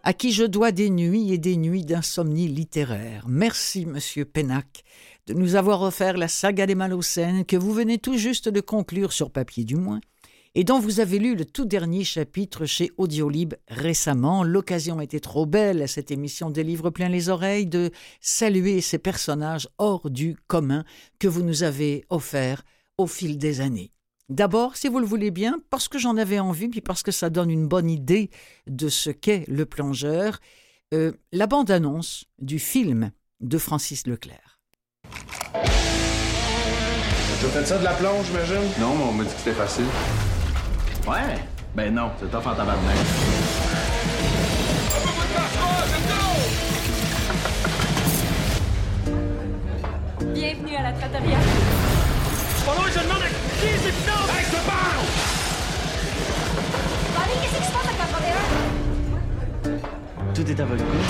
[0.08, 3.26] à qui je dois des nuits et des nuits d'insomnie littéraire.
[3.28, 4.82] Merci, monsieur Pennac,
[5.26, 9.12] de nous avoir offert la saga des Malocènes que vous venez tout juste de conclure
[9.12, 10.00] sur papier du moins,
[10.54, 14.44] et dont vous avez lu le tout dernier chapitre chez Audiolib récemment.
[14.44, 17.90] L'occasion était trop belle à cette émission des livres plein les oreilles de
[18.22, 20.84] saluer ces personnages hors du commun
[21.18, 22.64] que vous nous avez offerts
[22.96, 23.92] au fil des années.
[24.28, 27.30] D'abord, si vous le voulez bien, parce que j'en avais envie, puis parce que ça
[27.30, 28.28] donne une bonne idée
[28.66, 30.38] de ce qu'est le plongeur,
[30.92, 33.10] euh, la bande-annonce du film
[33.40, 34.60] de Francis Leclerc.
[37.40, 38.68] Tu as fait ça de la plonge, j'imagine?
[38.78, 39.86] Non, mais on m'a dit que c'était facile.
[41.06, 41.38] Ouais?
[41.74, 42.96] Ben non, c'est tough en tabarnak.
[50.34, 51.38] Bienvenue à la trattoria.
[52.66, 54.12] Pas loin, je demande à qui c'est putain!
[54.32, 55.04] Hey, je te parle!
[57.22, 58.06] Allez, qu'est-ce qui se passe avec la
[59.74, 60.34] 31?
[60.34, 61.04] Tout est à votre goût.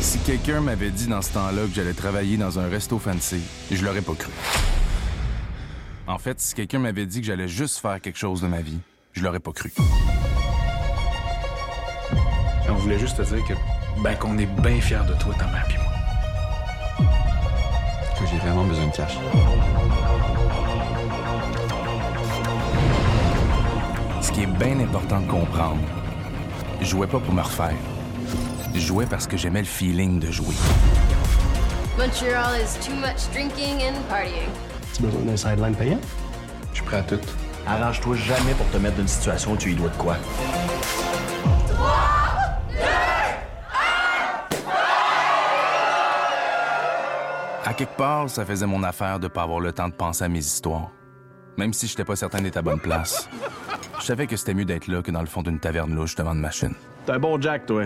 [0.00, 3.84] Si quelqu'un m'avait dit dans ce temps-là que j'allais travailler dans un resto fancy, je
[3.84, 4.30] l'aurais pas cru.
[6.06, 8.78] En fait, si quelqu'un m'avait dit que j'allais juste faire quelque chose de ma vie,
[9.12, 9.72] je l'aurais pas cru.
[12.68, 13.54] On voulait juste te dire que
[14.02, 15.92] ben qu'on est bien fiers de toi, ta mère et moi.
[18.18, 19.18] Que j'ai vraiment besoin de cash.
[24.40, 25.82] Qui est bien important de comprendre,
[26.80, 27.76] je jouais pas pour me refaire.
[28.74, 30.54] Je jouais parce que j'aimais le feeling de jouer.
[31.98, 34.48] Montreal is too much drinking and partying.
[34.94, 36.00] Tu as besoin d'un sideline payant?
[36.70, 37.20] Je suis prêt à tout.
[37.66, 40.16] Arrange-toi jamais pour te mettre dans une situation où tu y dois de quoi.
[47.66, 50.28] À quelque part, ça faisait mon affaire de pas avoir le temps de penser à
[50.28, 50.88] mes histoires.
[51.58, 53.28] Même si j'étais pas certain d'être à bonne place.
[54.00, 56.32] Je savais que c'était mieux d'être là que dans le fond d'une taverne louche devant
[56.32, 56.72] une machine.
[57.04, 57.84] T'es un bon Jack, toi.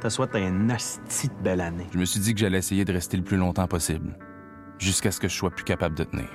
[0.00, 1.86] T'as soit t'as une asti de belle année.
[1.92, 4.16] Je me suis dit que j'allais essayer de rester le plus longtemps possible.
[4.78, 6.28] Jusqu'à ce que je sois plus capable de tenir.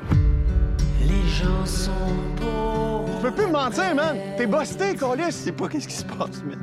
[1.02, 1.91] Les gens sont
[2.36, 3.10] pauvres.
[3.15, 4.17] Tu peux plus me mentir, man!
[4.38, 5.24] T'es busté, Colis!
[5.26, 6.60] Je sais pas qu'est-ce qui se passe, man.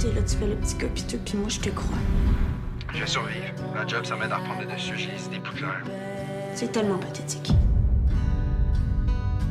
[0.00, 1.98] T'es là, tu fais le petit gars pis tout, puis moi, je te crois.
[2.92, 3.44] Je vais survivre.
[3.76, 4.94] La job, ça m'aide à reprendre le dessus.
[4.96, 5.84] J'ai les idées plus claires.
[6.54, 7.52] C'est tellement pathétique.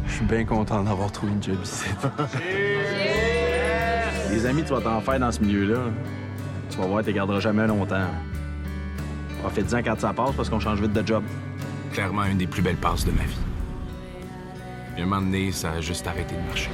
[0.08, 1.86] Je suis bien content d'avoir trouvé une job ici.
[4.32, 5.80] Les amis, tu vas t'en faire dans ce milieu-là.
[6.70, 8.08] Tu vas voir, tu garderas jamais longtemps.
[9.42, 11.24] Profite-en quand ça passe parce qu'on change vite de job.
[11.94, 13.38] Clairement une des plus belles passes de ma vie.
[14.94, 16.72] Puis un moment donné, ça a juste arrêté de marcher.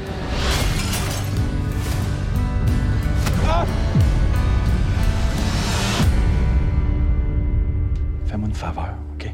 [8.25, 9.29] Fais-moi une faveur, OK?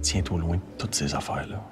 [0.00, 1.62] Tiens-toi loin de toutes ces affaires-là.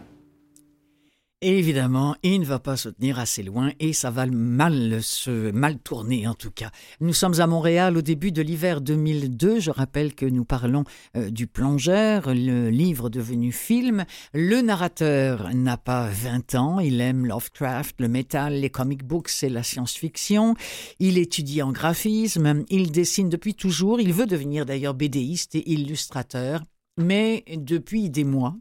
[1.46, 5.78] Évidemment, il ne va pas se tenir assez loin et ça va mal se mal
[5.78, 6.70] tourner en tout cas.
[7.02, 9.60] Nous sommes à Montréal au début de l'hiver 2002.
[9.60, 10.84] Je rappelle que nous parlons
[11.18, 14.06] euh, du Plongeur, le livre devenu film.
[14.32, 16.80] Le narrateur n'a pas 20 ans.
[16.80, 20.54] Il aime Lovecraft, le métal, les comic books et la science-fiction.
[20.98, 22.64] Il étudie en graphisme.
[22.70, 24.00] Il dessine depuis toujours.
[24.00, 26.62] Il veut devenir d'ailleurs bédéiste et illustrateur.
[26.96, 28.56] Mais depuis des mois,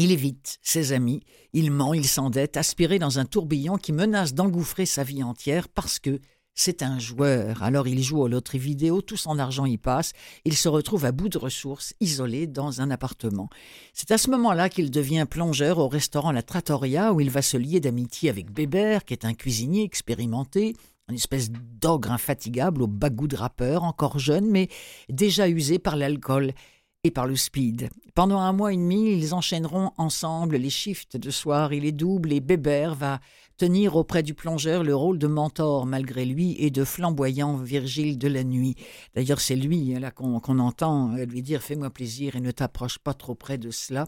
[0.00, 1.20] il évite ses amis,
[1.52, 5.98] il ment, il s'endette, aspiré dans un tourbillon qui menace d'engouffrer sa vie entière parce
[5.98, 6.20] que
[6.54, 7.62] c'est un joueur.
[7.62, 10.12] Alors il joue aux loteries vidéo, tout son argent y passe,
[10.46, 13.50] il se retrouve à bout de ressources, isolé dans un appartement.
[13.92, 17.58] C'est à ce moment-là qu'il devient plongeur au restaurant La Trattoria où il va se
[17.58, 20.76] lier d'amitié avec Bébert, qui est un cuisinier expérimenté,
[21.10, 24.68] une espèce d'ogre infatigable au bagout de rappeur, encore jeune mais
[25.10, 26.54] déjà usé par l'alcool
[27.02, 27.88] et par le speed.
[28.14, 32.32] Pendant un mois et demi, ils enchaîneront ensemble les shifts de soir et les doubles
[32.32, 33.20] et Bébert va
[33.56, 38.28] tenir auprès du plongeur le rôle de mentor malgré lui et de flamboyant Virgile de
[38.28, 38.74] la nuit.
[39.14, 42.98] D'ailleurs, c'est lui hein, là qu'on entend euh, lui dire Fais-moi plaisir et ne t'approche
[42.98, 44.06] pas trop près de cela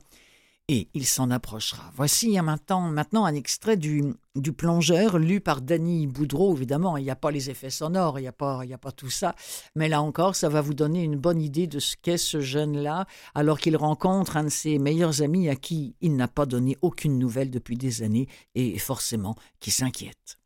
[0.94, 1.90] il s'en approchera.
[1.94, 4.04] Voici maintenant, maintenant un extrait du,
[4.34, 6.56] du plongeur lu par Danny Boudreau.
[6.56, 9.10] Évidemment, il n'y a pas les effets sonores, il n'y a, pas, a pas tout
[9.10, 9.34] ça.
[9.74, 13.06] Mais là encore, ça va vous donner une bonne idée de ce qu'est ce jeune-là,
[13.34, 17.18] alors qu'il rencontre un de ses meilleurs amis à qui il n'a pas donné aucune
[17.18, 20.38] nouvelle depuis des années et forcément qui s'inquiète.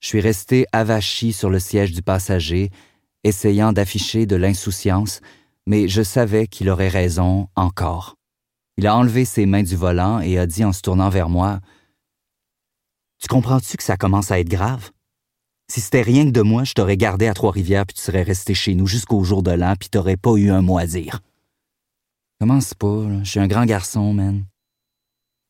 [0.00, 2.70] Je suis resté avachi sur le siège du passager,
[3.22, 5.20] essayant d'afficher de l'insouciance,
[5.66, 8.16] mais je savais qu'il aurait raison encore.
[8.80, 11.60] Il a enlevé ses mains du volant et a dit en se tournant vers moi
[13.18, 14.90] Tu comprends-tu que ça commence à être grave?
[15.70, 18.54] Si c'était rien que de moi, je t'aurais gardé à Trois-Rivières puis tu serais resté
[18.54, 21.20] chez nous jusqu'au jour de l'an puis t'aurais pas eu un mot à dire.
[22.40, 24.46] Commence pas, je suis un grand garçon, man.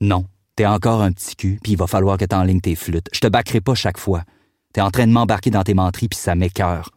[0.00, 3.10] Non, t'es encore un petit cul puis il va falloir que t'enlignes tes flûtes.
[3.12, 4.24] Je te backerai pas chaque fois.
[4.72, 6.90] T'es en train de m'embarquer dans tes menteries puis ça m'écœure.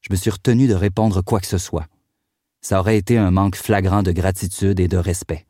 [0.00, 1.88] Je me suis retenu de répondre quoi que ce soit
[2.68, 5.46] ça aurait été un manque flagrant de gratitude et de respect.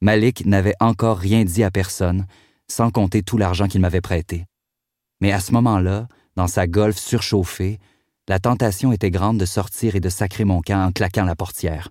[0.00, 2.24] Malik n'avait encore rien dit à personne,
[2.66, 4.46] sans compter tout l'argent qu'il m'avait prêté.
[5.20, 7.78] Mais à ce moment-là, dans sa golf surchauffée,
[8.26, 11.90] la tentation était grande de sortir et de sacrer mon camp en claquant la portière.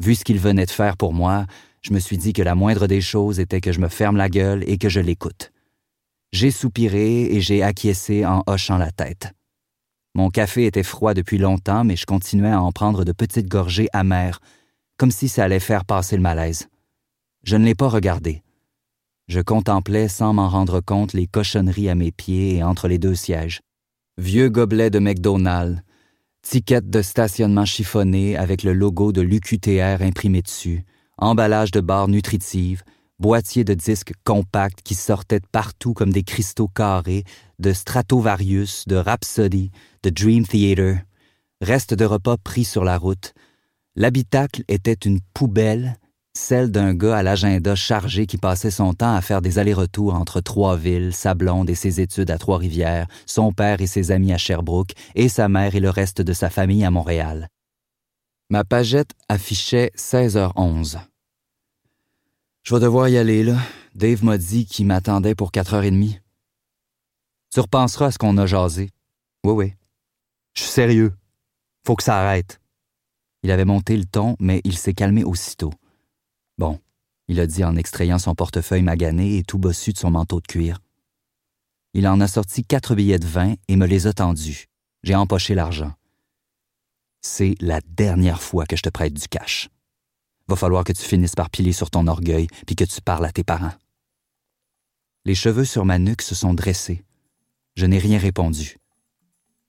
[0.00, 1.46] Vu ce qu'il venait de faire pour moi,
[1.80, 4.28] je me suis dit que la moindre des choses était que je me ferme la
[4.28, 5.50] gueule et que je l'écoute.
[6.34, 9.32] J'ai soupiré et j'ai acquiescé en hochant la tête.
[10.18, 13.86] Mon café était froid depuis longtemps, mais je continuais à en prendre de petites gorgées
[13.92, 14.40] amères,
[14.96, 16.66] comme si ça allait faire passer le malaise.
[17.44, 18.42] Je ne l'ai pas regardé.
[19.28, 23.14] Je contemplais sans m'en rendre compte les cochonneries à mes pieds et entre les deux
[23.14, 23.60] sièges.
[24.16, 25.82] Vieux gobelet de McDonald's,
[26.42, 30.84] ticket de stationnement chiffonné avec le logo de l'UQTR imprimé dessus,
[31.18, 32.82] emballage de barres nutritives,
[33.20, 37.22] boîtier de disques compacts qui sortaient de partout comme des cristaux carrés,
[37.60, 39.70] de Stratovarius, de Rhapsody,
[40.02, 41.02] de Dream Theater,
[41.60, 43.34] Reste de repas pris sur la route.
[43.96, 45.98] L'habitacle était une poubelle,
[46.32, 50.40] celle d'un gars à l'agenda chargé qui passait son temps à faire des allers-retours entre
[50.40, 54.92] trois villes, Sablonde et ses études à Trois-Rivières, son père et ses amis à Sherbrooke,
[55.16, 57.48] et sa mère et le reste de sa famille à Montréal.
[58.50, 60.98] Ma pagette affichait 16h11.
[62.62, 63.56] Je vais devoir y aller, là.
[63.96, 66.20] Dave m'a dit qu'il m'attendait pour 4h30.
[67.52, 68.90] Tu repenseras à ce qu'on a jasé.
[69.42, 69.77] Oui, oui.
[70.58, 71.14] Je suis sérieux.
[71.86, 72.60] Faut que ça arrête.
[73.44, 75.72] Il avait monté le ton, mais il s'est calmé aussitôt.
[76.58, 76.80] Bon,
[77.28, 80.48] il a dit en extrayant son portefeuille magané et tout bossu de son manteau de
[80.48, 80.80] cuir.
[81.94, 84.66] Il en a sorti quatre billets de vin et me les a tendus.
[85.04, 85.92] J'ai empoché l'argent.
[87.20, 89.68] C'est la dernière fois que je te prête du cash.
[90.48, 93.30] Va falloir que tu finisses par piler sur ton orgueil puis que tu parles à
[93.30, 93.74] tes parents.
[95.24, 97.04] Les cheveux sur ma nuque se sont dressés.
[97.76, 98.78] Je n'ai rien répondu.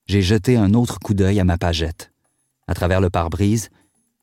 [0.10, 2.12] J'ai jeté un autre coup d'œil à ma pagette.
[2.68, 3.70] À travers le pare-brise,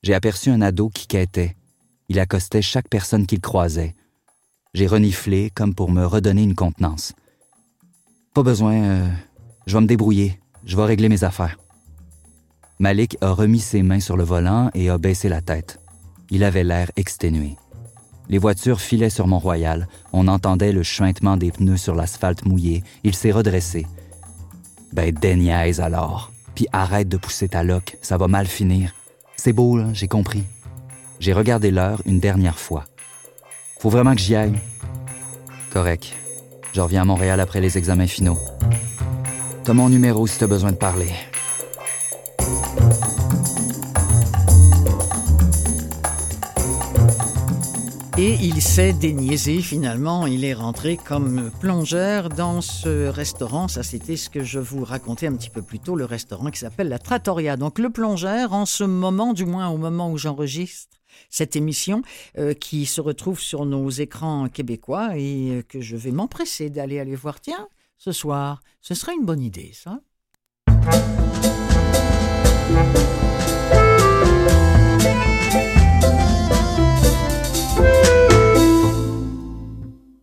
[0.02, 1.54] j'ai aperçu un ado qui quêtait.
[2.08, 3.94] Il accostait chaque personne qu'il croisait.
[4.74, 7.12] J'ai reniflé comme pour me redonner une contenance.
[8.34, 9.08] Pas besoin, euh,
[9.68, 11.56] je vais me débrouiller, je vais régler mes affaires.
[12.80, 15.78] Malik a remis ses mains sur le volant et a baissé la tête.
[16.30, 17.54] Il avait l'air exténué.
[18.28, 23.14] Les voitures filaient sur Mont-Royal, on entendait le chuintement des pneus sur l'asphalte mouillé, il
[23.14, 23.86] s'est redressé.
[24.92, 26.30] Ben, déniaise alors.
[26.54, 28.94] Puis arrête de pousser ta loque, ça va mal finir.
[29.36, 30.44] C'est beau, là, j'ai compris.
[31.20, 32.84] J'ai regardé l'heure une dernière fois.
[33.78, 34.58] Faut vraiment que j'y aille.
[35.72, 36.12] Correct.
[36.72, 38.38] Je reviens à Montréal après les examens finaux.
[39.64, 41.10] T'as mon numéro si t'as besoin de parler.
[48.18, 53.68] Et il s'est déniaisé finalement, il est rentré comme plongeur dans ce restaurant.
[53.68, 56.58] Ça, c'était ce que je vous racontais un petit peu plus tôt, le restaurant qui
[56.58, 57.58] s'appelle la Trattoria.
[57.58, 60.96] Donc le plongeur, en ce moment, du moins au moment où j'enregistre
[61.28, 62.00] cette émission,
[62.38, 66.98] euh, qui se retrouve sur nos écrans québécois et euh, que je vais m'empresser d'aller
[66.98, 67.38] aller voir.
[67.42, 70.00] Tiens, ce soir, ce serait une bonne idée, ça.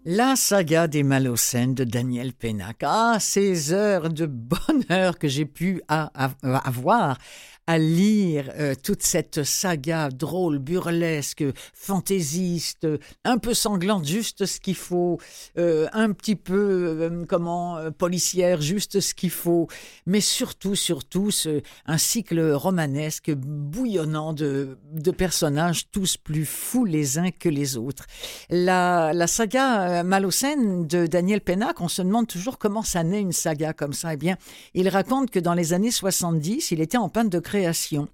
[0.06, 2.84] La saga des Malocènes de Daniel Pénac.
[2.84, 7.18] Ah, ces heures de bonheur que j'ai pu avoir
[7.68, 11.43] à lire euh, toute cette saga drôle, burlesque,
[11.74, 12.88] fantaisiste,
[13.24, 15.18] un peu sanglante, juste ce qu'il faut,
[15.57, 19.68] euh, un petit peu, euh, comment, policière, juste ce qu'il faut,
[20.05, 21.30] mais surtout, surtout,
[21.86, 24.78] un cycle romanesque bouillonnant de,
[25.18, 28.05] personnages tous plus fous les uns que les autres.
[28.49, 33.32] La, la saga Malocène de Daniel Pennac, on se demande toujours comment ça naît une
[33.32, 34.14] saga comme ça.
[34.14, 34.38] Eh bien,
[34.74, 38.08] il raconte que dans les années 70, il était en panne de création.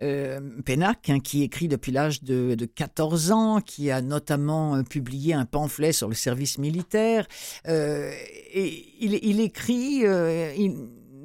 [0.00, 5.34] Euh, Pénac, hein, qui écrit depuis l'âge de, 14 ans, qui a notamment euh, publié
[5.34, 7.26] un pamphlet sur le service militaire.
[7.66, 8.12] Euh,
[8.54, 10.04] et il, écrit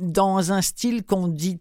[0.02, 1.60] dans un style qu'on dit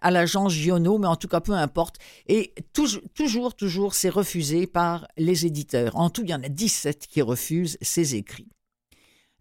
[0.00, 1.96] à l'agence Giono, mais en tout cas peu importe.
[2.26, 5.94] Et toujours, toujours, toujours, c'est refusé par les éditeurs.
[5.96, 8.48] En tout, il y en a 17 qui refusent ses écrits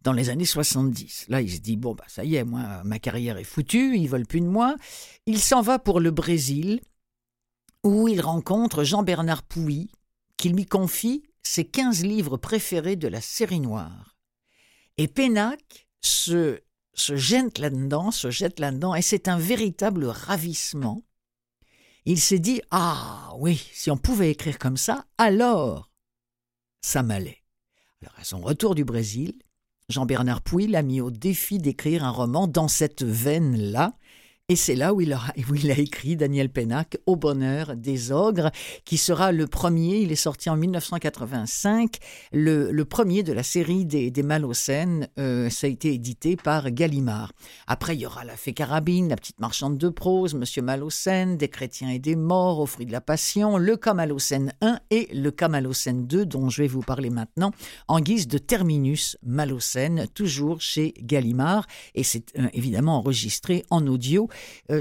[0.01, 1.25] dans les années 70.
[1.29, 4.07] Là, il se dit, bon, bah, ça y est, moi, ma carrière est foutue, ils
[4.09, 4.75] veulent plus de moi.
[5.25, 6.81] Il s'en va pour le Brésil,
[7.83, 9.89] où il rencontre Jean-Bernard Pouy,
[10.37, 14.17] qui lui confie ses 15 livres préférés de la série noire.
[14.97, 16.59] Et Pénac se,
[16.93, 21.03] se jette là-dedans, se jette là-dedans, et c'est un véritable ravissement.
[22.05, 25.91] Il s'est dit, ah oui, si on pouvait écrire comme ça, alors
[26.81, 27.43] ça m'allait.
[28.01, 29.33] Alors à son retour du Brésil,
[29.89, 33.93] Jean-Bernard Pouy l'a mis au défi d'écrire un roman dans cette veine-là,
[34.51, 35.21] et c'est là où il, a,
[35.77, 38.49] écrit Daniel Pénac, Au bonheur des ogres,
[38.83, 41.97] qui sera le premier, il est sorti en 1985,
[42.31, 47.31] le, premier de la série des, des Malocènes, euh, ça a été édité par Gallimard.
[47.67, 51.49] Après, il y aura La Fée Carabine, La Petite Marchande de Prose, Monsieur Malocène, Des
[51.49, 55.29] chrétiens et des morts, Au fruit de la passion, Le cas Malocène 1 et Le
[55.29, 57.51] cas Malocène 2, dont je vais vous parler maintenant,
[57.87, 64.27] en guise de terminus Malocène, toujours chez Gallimard, et c'est euh, évidemment enregistré en audio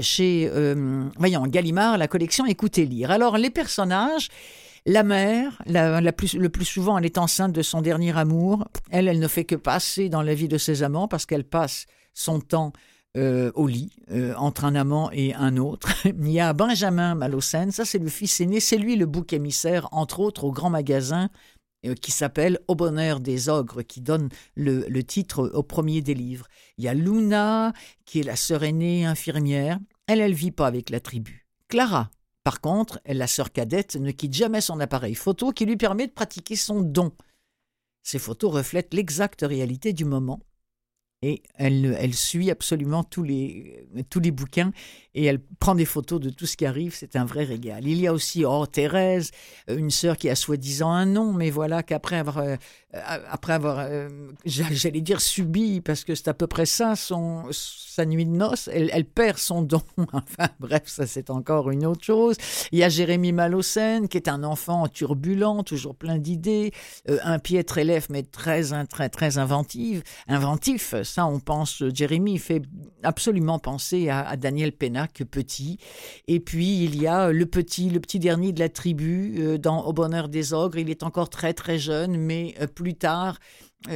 [0.01, 3.11] chez, euh, voyons, Gallimard, la collection Écoutez lire.
[3.11, 4.29] Alors, les personnages,
[4.85, 8.67] la mère, la, plus, le plus souvent, elle est enceinte de son dernier amour.
[8.91, 11.85] Elle, elle ne fait que passer dans la vie de ses amants parce qu'elle passe
[12.13, 12.73] son temps
[13.17, 13.91] euh, au lit
[14.37, 15.89] entre un amant et un autre.
[16.05, 19.87] Il y a Benjamin Malocène, ça c'est le fils aîné, c'est lui le bouc émissaire,
[19.91, 21.27] entre autres, au grand magasin euh,
[22.01, 26.47] qui s'appelle Au bonheur des ogres, qui donne le, le, titre au premier des livres.
[26.77, 27.73] Il y a Luna,
[28.05, 29.79] qui est la sœur aînée infirmière.
[30.07, 31.47] elle, elle vit pas avec la tribu.
[31.67, 32.09] Clara,
[32.43, 36.07] par contre, elle, la sœur cadette, ne quitte jamais son appareil photo qui lui permet
[36.07, 37.11] de pratiquer son don.
[38.03, 40.41] Ces photos reflètent l'exacte réalité du moment
[41.21, 44.71] et elle, suit absolument tous les, tous les bouquins
[45.15, 46.95] et elle prend des photos de tout ce qui arrive.
[46.95, 47.85] C'est un vrai régal.
[47.85, 49.31] Il y a aussi, oh, Thérèse,
[49.67, 52.55] une sœur qui a soi-disant un nom, mais voilà qu'après avoir, euh,
[52.93, 54.07] après avoir, euh,
[54.45, 58.69] j'allais dire subi, parce que c'est à peu près ça, son, sa nuit de noces,
[58.71, 59.81] elle, perd son don.
[60.13, 62.37] enfin, bref, ça c'est encore une autre chose.
[62.71, 66.71] Il y a Jérémy Malocène, qui est un enfant turbulent, toujours plein d'idées,
[67.09, 70.01] euh, un pied très lève, mais très, très, très inventif.
[70.29, 72.61] inventif ça, on pense, euh, Jérémy fait
[73.03, 75.77] absolument penser à, Daniel Pénac, petit.
[76.27, 79.85] Et puis, il y a le petit, le petit dernier de la tribu euh, dans
[79.85, 80.77] Au bonheur des ogres.
[80.77, 83.39] Il est encore très, très jeune, mais euh, plus tard,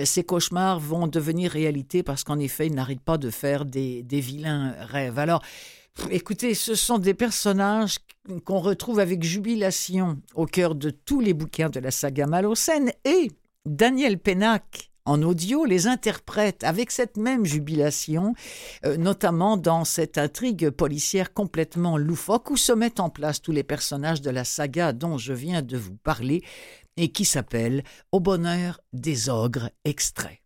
[0.05, 4.21] ces cauchemars vont devenir réalité parce qu'en effet, il n'arrête pas de faire des, des
[4.21, 5.19] vilains rêves.
[5.19, 5.41] Alors,
[6.09, 7.99] Écoutez, ce sont des personnages
[8.45, 13.29] qu'on retrouve avec jubilation au cœur de tous les bouquins de la saga Malocène et
[13.65, 18.33] Daniel Pénac en audio les interprète avec cette même jubilation,
[18.85, 23.63] euh, notamment dans cette intrigue policière complètement loufoque où se mettent en place tous les
[23.63, 26.43] personnages de la saga dont je viens de vous parler
[26.97, 30.39] et qui s'appelle Au bonheur des ogres extraits.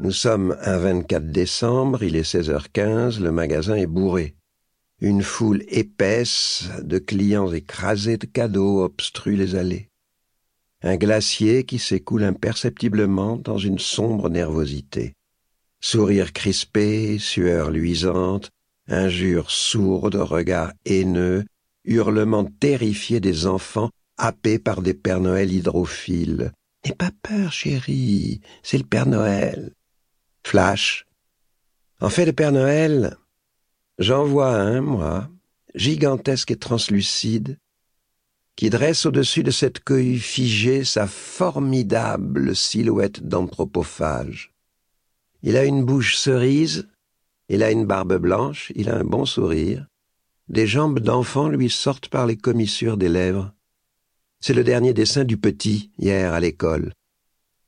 [0.00, 4.34] Nous sommes un 24 décembre, il est 16h15, le magasin est bourré.
[5.02, 9.88] Une foule épaisse de clients écrasés de cadeaux obstrue les allées.
[10.82, 15.14] Un glacier qui s'écoule imperceptiblement dans une sombre nervosité.
[15.80, 18.50] Sourires crispés, sueur luisante,
[18.88, 21.44] injures sourdes, regards haineux,
[21.84, 26.52] hurlements terrifiés des enfants happés par des Pères Noël hydrophiles.
[26.84, 29.72] N'aie pas peur, chérie, c'est le Père Noël.
[30.44, 31.06] Flash.
[32.00, 33.16] En fait, le Père Noël,
[34.00, 35.28] J'en vois un, moi,
[35.74, 37.58] gigantesque et translucide,
[38.56, 44.54] qui dresse au-dessus de cette cueille figée sa formidable silhouette d'anthropophage.
[45.42, 46.88] Il a une bouche cerise,
[47.50, 49.86] il a une barbe blanche, il a un bon sourire,
[50.48, 53.52] des jambes d'enfant lui sortent par les commissures des lèvres.
[54.40, 56.94] C'est le dernier dessin du petit, hier, à l'école.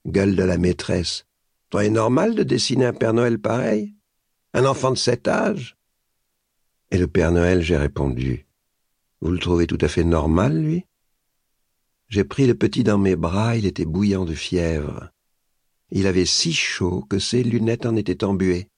[0.07, 1.27] Gueule de la maîtresse.
[1.69, 3.93] Toi est normal de dessiner un Père Noël pareil?
[4.55, 5.77] Un enfant de cet âge?
[6.93, 8.47] Et le Père Noël, j'ai répondu.
[9.23, 10.85] Vous le trouvez tout à fait normal, lui?
[12.11, 15.09] J'ai pris le petit dans mes bras, il était bouillant de fièvre.
[15.91, 18.69] Il avait si chaud que ses lunettes en étaient embuées.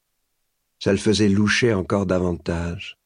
[0.78, 3.00] Ça le faisait loucher encore davantage.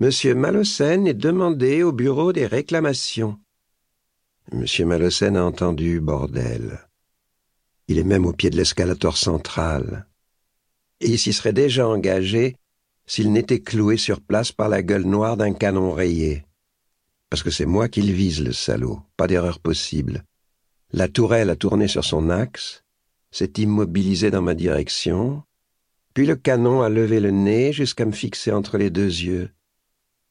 [0.00, 3.40] Monsieur Malocène est demandé au bureau des réclamations.
[4.52, 6.86] Monsieur Malocène a entendu, bordel.
[7.86, 10.06] Il est même au pied de l'escalator central.
[11.00, 12.56] Il s'y serait déjà engagé
[13.08, 16.44] s'il n'était cloué sur place par la gueule noire d'un canon rayé.
[17.30, 20.24] Parce que c'est moi qu'il vise, le salaud, pas d'erreur possible.
[20.92, 22.84] La tourelle a tourné sur son axe,
[23.30, 25.42] s'est immobilisée dans ma direction,
[26.12, 29.50] puis le canon a levé le nez jusqu'à me fixer entre les deux yeux.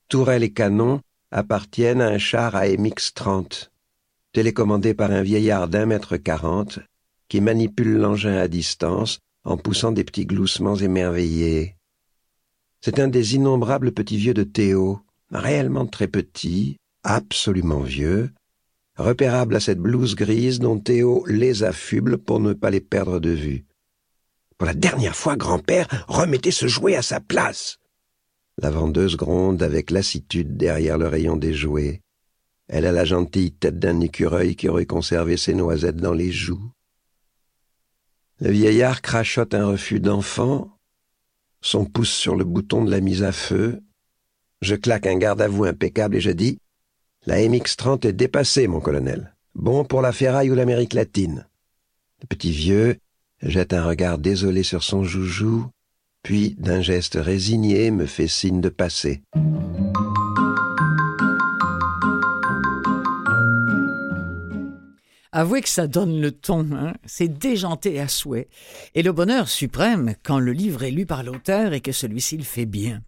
[0.07, 1.01] Tourelle et canon
[1.31, 3.69] appartiennent à un char AMX-30,
[4.33, 6.79] télécommandé par un vieillard d'un mètre quarante,
[7.27, 11.76] qui manipule l'engin à distance en poussant des petits gloussements émerveillés.
[12.81, 14.99] C'est un des innombrables petits vieux de Théo,
[15.31, 18.31] réellement très petit, absolument vieux,
[18.97, 23.29] repérable à cette blouse grise dont Théo les affuble pour ne pas les perdre de
[23.29, 23.65] vue.
[24.57, 27.77] Pour la dernière fois, grand-père, remettez ce jouet à sa place.
[28.59, 32.01] La vendeuse gronde avec lassitude derrière le rayon des jouets.
[32.67, 36.71] Elle a la gentille tête d'un écureuil qui aurait conservé ses noisettes dans les joues.
[38.39, 40.76] Le vieillard crachote un refus d'enfant,
[41.67, 43.81] son pouce sur le bouton de la mise à feu.
[44.61, 46.59] Je claque un garde à vous impeccable et je dis
[47.25, 49.35] La MX-30 est dépassée, mon colonel.
[49.53, 51.45] Bon pour la ferraille ou l'Amérique latine.
[52.21, 52.97] Le petit vieux
[53.41, 55.67] jette un regard désolé sur son joujou,
[56.23, 59.21] puis d'un geste résigné me fait signe de passer.
[65.37, 66.95] Avouez que ça donne le ton, hein?
[67.05, 68.49] c'est déjanté à souhait.
[68.95, 72.43] Et le bonheur suprême quand le livre est lu par l'auteur et que celui-ci le
[72.43, 73.03] fait bien.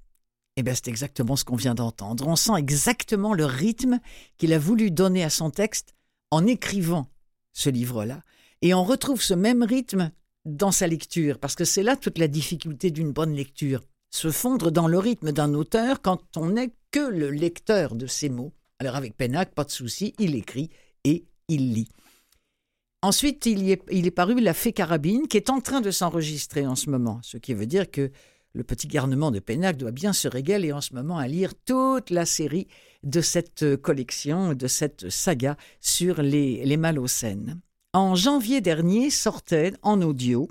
[0.55, 2.27] Eh bien, c'est exactement ce qu'on vient d'entendre.
[2.27, 3.97] On sent exactement le rythme
[4.37, 5.95] qu'il a voulu donner à son texte
[6.29, 7.09] en écrivant
[7.51, 8.21] ce livre-là.
[8.61, 10.11] Et on retrouve ce même rythme
[10.45, 13.81] dans sa lecture, parce que c'est là toute la difficulté d'une bonne lecture.
[14.11, 18.29] Se fondre dans le rythme d'un auteur quand on n'est que le lecteur de ses
[18.29, 18.53] mots.
[18.77, 20.69] Alors avec Pénac, pas de souci, il écrit
[21.05, 21.89] et il lit.
[23.01, 26.89] Ensuite, il, est, paru La Fée Carabine, qui est en train de s'enregistrer en ce
[26.89, 28.11] moment, ce qui veut dire que
[28.53, 32.09] le petit garnement de Pénac doit bien se régaler en ce moment à lire toute
[32.09, 32.67] la série
[33.03, 37.61] de cette collection, de cette saga sur les, les Malocènes.
[37.93, 40.49] En janvier dernier sortait en audio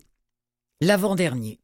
[0.80, 1.60] l'avant-dernier.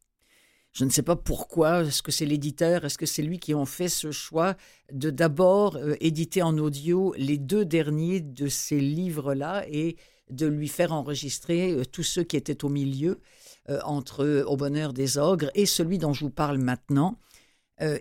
[0.72, 3.64] Je ne sais pas pourquoi, est-ce que c'est l'éditeur, est-ce que c'est lui qui ont
[3.64, 4.56] fait ce choix
[4.92, 9.96] de d'abord euh, éditer en audio les deux derniers de ces livres-là et
[10.30, 13.20] de lui faire enregistrer euh, tous ceux qui étaient au milieu
[13.68, 17.18] euh, entre Au bonheur des ogres et celui dont je vous parle maintenant.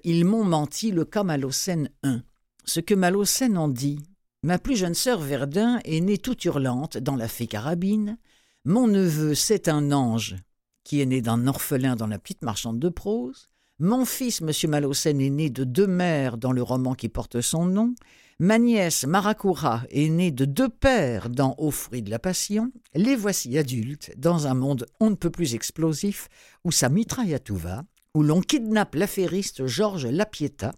[0.03, 2.21] ils m'ont menti, le cas Malocène 1.
[2.65, 3.99] Ce que Malocène en dit.
[4.43, 8.17] Ma plus jeune sœur Verdun est née toute hurlante dans la fée carabine.
[8.65, 10.36] Mon neveu, c'est un ange
[10.84, 13.49] qui est né d'un orphelin dans la petite marchande de prose.
[13.80, 14.69] Mon fils, M.
[14.69, 17.95] Malocène, est né de deux mères dans le roman qui porte son nom.
[18.40, 22.72] Ma nièce, Marakura, est née de deux pères dans Au fruit de la passion.
[22.96, 26.30] Les voici adultes, dans un monde on ne peut plus explosif,
[26.64, 27.84] où ça mitraille à tout va,
[28.16, 30.74] où l'on kidnappe l'affairiste Georges Lapieta,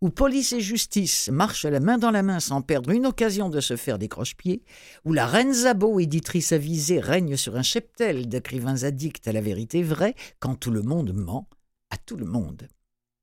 [0.00, 3.60] où police et justice marchent la main dans la main sans perdre une occasion de
[3.60, 4.62] se faire des croche-pieds,
[5.04, 9.82] où la reine Zabo, éditrice avisée, règne sur un cheptel d'écrivains addicts à la vérité
[9.82, 11.48] vraie, quand tout le monde ment
[11.90, 12.66] à tout le monde.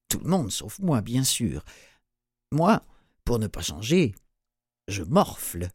[0.07, 1.63] Tout le monde, sauf moi, bien sûr.
[2.51, 2.83] Moi,
[3.31, 4.13] pour ne pas changer,
[4.89, 5.69] je morfle.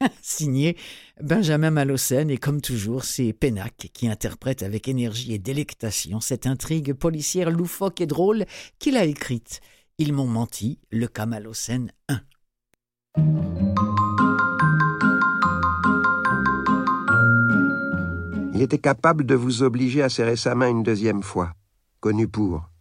[0.22, 0.76] Signé
[1.20, 6.92] Benjamin Malocène, et comme toujours, c'est Pénac qui interprète avec énergie et délectation cette intrigue
[6.92, 8.44] policière loufoque et drôle
[8.78, 9.60] qu'il a écrite
[9.98, 12.20] ils m'ont menti, le Kamalocène 1.
[18.54, 21.54] Il était capable de vous obliger à serrer sa main une deuxième fois,
[21.98, 22.71] connu pour.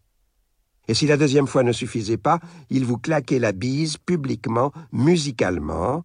[0.88, 6.04] Et si la deuxième fois ne suffisait pas, il vous claquait la bise publiquement, musicalement,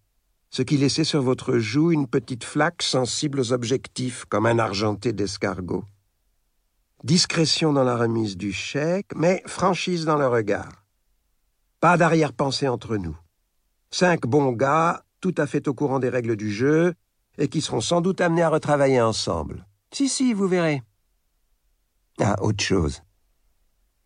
[0.50, 5.12] ce qui laissait sur votre joue une petite flaque sensible aux objectifs, comme un argenté
[5.12, 5.84] d'escargot.
[7.04, 10.84] Discrétion dans la remise du chèque, mais franchise dans le regard.
[11.80, 13.16] Pas d'arrière-pensée entre nous.
[13.90, 16.94] Cinq bons gars, tout à fait au courant des règles du jeu,
[17.38, 19.66] et qui seront sans doute amenés à retravailler ensemble.
[19.92, 20.82] Si, si, vous verrez.
[22.18, 23.02] Ah, autre chose.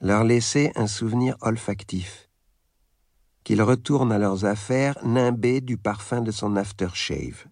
[0.01, 2.29] Leur laisser un souvenir olfactif.
[3.45, 7.47] Qu'ils retournent à leurs affaires nimbés du parfum de son aftershave.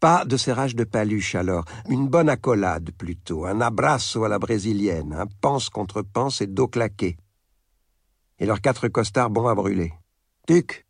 [0.00, 5.12] Pas de serrage de paluche alors, une bonne accolade plutôt, un abrasso à la brésilienne,
[5.12, 7.16] un pense contre pense et dos claqué
[8.38, 9.92] et leurs quatre costards bons à brûler.
[10.46, 10.86] Tuc,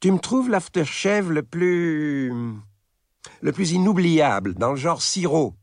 [0.00, 2.32] tu me trouves l'aftershave le plus.
[3.40, 5.54] le plus inoubliable, dans le genre sirop,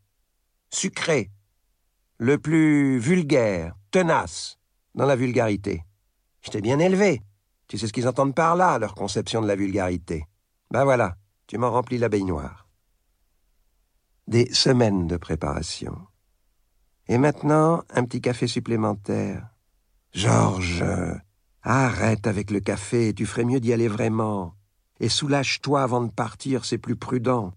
[0.69, 1.31] sucré,
[2.17, 4.57] le plus vulgaire, tenace,
[4.95, 5.85] dans la vulgarité.
[6.41, 7.21] Je t'ai bien élevé.
[7.67, 10.25] Tu sais ce qu'ils entendent par là, leur conception de la vulgarité.
[10.71, 11.15] Ben voilà,
[11.45, 12.67] tu m'en remplis la baignoire.
[14.27, 15.95] Des semaines de préparation.
[17.07, 19.47] Et maintenant, un petit café supplémentaire.
[20.11, 20.83] Georges,
[21.61, 24.55] arrête avec le café, tu ferais mieux d'y aller vraiment.
[24.99, 27.53] Et soulage-toi avant de partir, c'est plus prudent.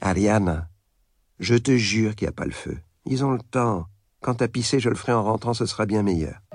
[0.00, 0.68] Ariane,
[1.40, 2.78] je te jure qu'il n'y a pas le feu.
[3.06, 3.88] Ils ont le temps.
[4.22, 6.40] Quand t'as pissé, je le ferai en rentrant, ce sera bien meilleur.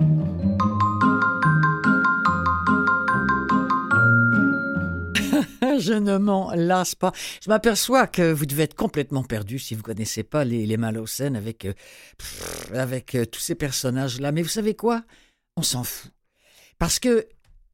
[5.78, 7.12] je ne m'en lasse pas.
[7.42, 11.66] Je m'aperçois que vous devez être complètement perdu si vous connaissez pas les, les avec,
[11.66, 11.74] euh,
[12.72, 14.32] avec euh, tous ces personnages-là.
[14.32, 15.04] Mais vous savez quoi?
[15.58, 16.10] On s'en fout.
[16.78, 17.28] Parce que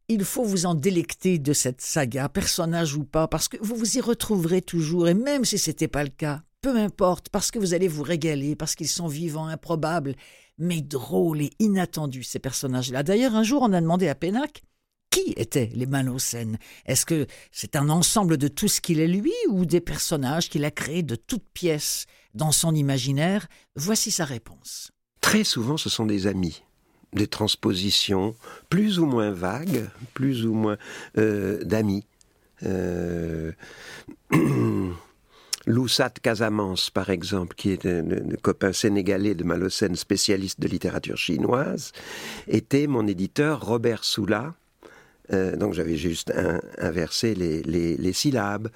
[0.09, 3.97] il faut vous en délecter de cette saga, personnage ou pas, parce que vous vous
[3.97, 7.59] y retrouverez toujours, et même si ce n'était pas le cas, peu importe, parce que
[7.59, 10.15] vous allez vous régaler, parce qu'ils sont vivants, improbables,
[10.57, 13.03] mais drôles et inattendus, ces personnages-là.
[13.03, 14.63] D'ailleurs, un jour, on a demandé à Pénac
[15.11, 16.57] qui étaient les Malocènes?
[16.87, 20.65] Est-ce que c'est un ensemble de tout ce qu'il est lui ou des personnages qu'il
[20.65, 23.47] a créés de toutes pièces dans son imaginaire?
[23.77, 24.91] Voici sa réponse.
[25.21, 26.63] Très souvent, ce sont des amis
[27.13, 28.35] des transpositions
[28.71, 30.79] plus ou moins vagues, plus ou moins
[31.17, 32.07] euh, d'amis.
[32.65, 33.53] Euh,
[35.67, 38.05] Loussat Casamance, par exemple, qui est un,
[38.43, 41.93] copain sénégalais de Malocène, spécialiste de littérature chinoise,
[42.49, 44.55] était mon éditeur Robert Soula,
[45.33, 46.33] euh, donc j'avais juste
[46.79, 48.69] inversé les, syllabes.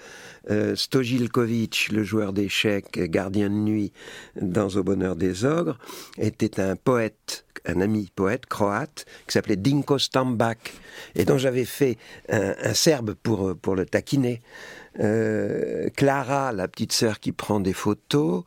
[0.50, 3.92] Euh, Stojilkovic, le joueur d'échecs, gardien de nuit
[4.40, 5.78] dans Au bonheur des ogres,
[6.16, 10.72] était un poète, un ami poète croate qui s'appelait Dinko Stambak
[11.14, 11.98] et dont j'avais fait
[12.28, 14.40] un, serbe pour, pour le taquiner.
[15.00, 18.42] Euh, Clara, la petite sœur qui prend des photos,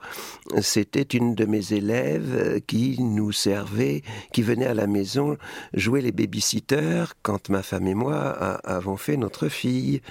[0.62, 4.01] c'était une de mes élèves qui nous servait,
[4.34, 5.38] qui venait à la maison
[5.74, 8.32] jouer les babysitters quand ma femme et moi
[8.66, 10.01] avons fait notre fille.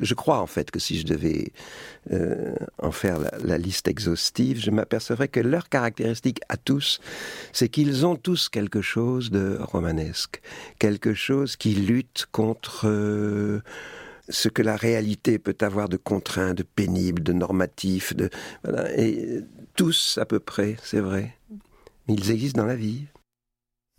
[0.00, 1.52] Je crois en fait que si je devais
[2.12, 7.00] euh, en faire la, liste exhaustive, je m'apercevrais que leur caractéristique à tous,
[7.52, 10.40] c'est qu'ils ont tous quelque chose de romanesque,
[10.78, 13.60] quelque chose qui lutte contre euh,
[14.30, 18.30] ce que la réalité peut avoir de contraint, de pénible, de normatif, de
[18.96, 19.40] et
[19.76, 21.36] tous à peu près, c'est vrai.
[22.08, 23.06] Ils existent dans la vie.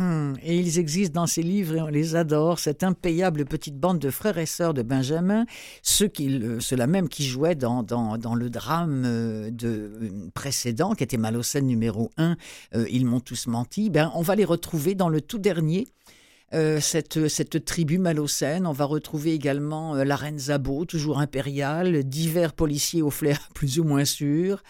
[0.02, 4.00] Hmm, et ils existent dans ces livres et on les adore, cette impayable petite bande
[4.00, 5.46] de frères et sœurs de Benjamin,
[5.84, 6.10] ceux
[6.60, 11.18] ceux-là même qui jouaient dans, dans, dans le drame euh, de, euh, précédent, qui était
[11.18, 12.36] Malocène numéro 1,
[12.74, 15.88] euh, Ils m'ont tous menti, ben, on va les retrouver dans le tout dernier,
[16.54, 18.68] euh, cette, tribu malocène.
[18.68, 23.80] On va retrouver également euh, la reine Zabo, toujours impériale, divers policiers au flair plus
[23.80, 24.62] ou moins sûr,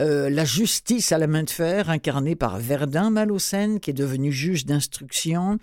[0.00, 4.32] euh, la justice à la main de fer, incarnée par Verdun Malocène, qui est devenu
[4.32, 5.58] juge d'instruction.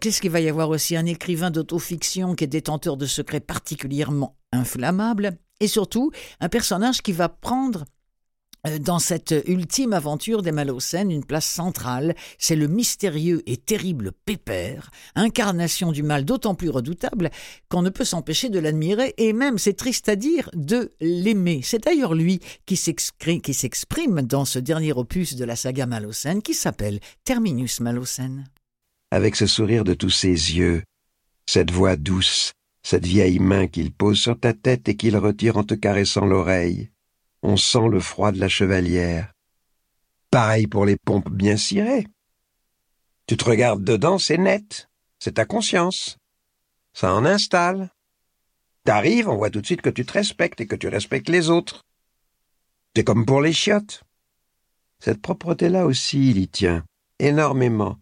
[0.00, 0.94] Qu'est-ce qu'il va y avoir aussi?
[0.94, 5.36] Un écrivain d'autofiction qui est détenteur de secrets particulièrement inflammables.
[5.58, 7.84] Et surtout, un personnage qui va prendre
[8.80, 14.90] dans cette ultime aventure des Malocènes, une place centrale, c'est le mystérieux et terrible Pépère,
[15.16, 17.30] incarnation du mal d'autant plus redoutable
[17.68, 21.60] qu'on ne peut s'empêcher de l'admirer et même, c'est triste à dire, de l'aimer.
[21.64, 27.00] C'est d'ailleurs lui qui s'exprime dans ce dernier opus de la saga Malocène qui s'appelle
[27.24, 28.44] Terminus Malocène.
[29.10, 30.84] Avec ce sourire de tous ses yeux,
[31.46, 32.52] cette voix douce,
[32.84, 36.90] cette vieille main qu'il pose sur ta tête et qu'il retire en te caressant l'oreille,
[37.42, 39.32] on sent le froid de la chevalière.
[40.30, 42.06] Pareil pour les pompes bien cirées.
[43.26, 44.88] Tu te regardes dedans, c'est net.
[45.18, 46.16] C'est ta conscience.
[46.94, 47.90] Ça en installe.
[48.84, 51.50] T'arrives, on voit tout de suite que tu te respectes et que tu respectes les
[51.50, 51.82] autres.
[52.96, 54.02] C'est comme pour les chiottes.
[54.98, 56.84] Cette propreté-là aussi, il y tient.
[57.18, 57.98] Énormément.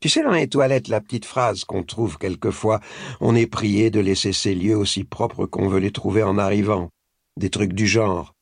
[0.00, 2.80] Tu sais, dans les toilettes, la petite phrase qu'on trouve quelquefois,
[3.20, 6.90] on est prié de laisser ces lieux aussi propres qu'on veut les trouver en arrivant.
[7.36, 8.34] Des trucs du genre.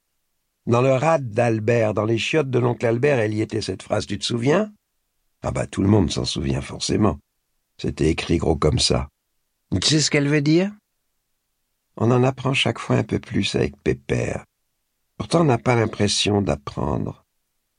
[0.69, 4.07] Dans le rad d'Albert, dans les chiottes de l'oncle Albert, elle y était cette phrase,
[4.07, 4.71] tu te souviens?
[5.41, 7.19] Ah bah tout le monde s'en souvient forcément.
[7.79, 9.09] C'était écrit gros comme ça.
[9.81, 10.71] Tu sais ce qu'elle veut dire?
[11.97, 14.45] On en apprend chaque fois un peu plus avec Pépère.
[15.17, 17.25] Pourtant on n'a pas l'impression d'apprendre.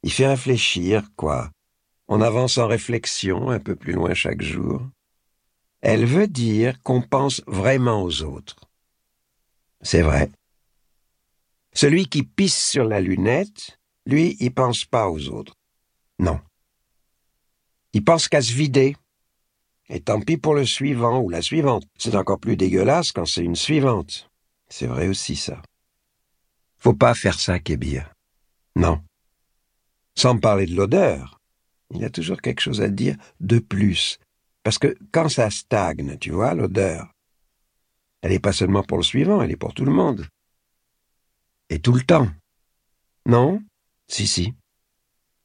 [0.02, 1.52] Il fait réfléchir, quoi.
[2.08, 4.82] On avance en réflexion un peu plus loin chaque jour.
[5.82, 8.68] Elle veut dire qu'on pense vraiment aux autres.
[9.84, 10.32] C'est vrai.
[11.74, 15.56] Celui qui pisse sur la lunette, lui, il pense pas aux autres.
[16.18, 16.40] Non.
[17.94, 18.96] Il pense qu'à se vider.
[19.88, 21.84] Et tant pis pour le suivant ou la suivante.
[21.98, 24.30] C'est encore plus dégueulasse quand c'est une suivante.
[24.68, 25.62] C'est vrai aussi, ça.
[26.78, 28.14] Faut pas faire ça, Kébir.
[28.76, 29.02] Non.
[30.16, 31.40] Sans parler de l'odeur.
[31.92, 34.20] Il y a toujours quelque chose à dire de plus.
[34.64, 37.12] Parce que quand ça stagne, tu vois, l'odeur,
[38.22, 40.28] elle n'est pas seulement pour le suivant, elle est pour tout le monde.
[41.70, 42.28] Et tout le temps.
[43.26, 43.62] Non?
[44.08, 44.54] Si, si.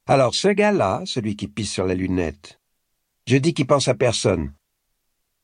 [0.07, 2.59] Alors ce gars-là, celui qui pisse sur la lunette,
[3.27, 4.53] je dis qu'il pense à personne.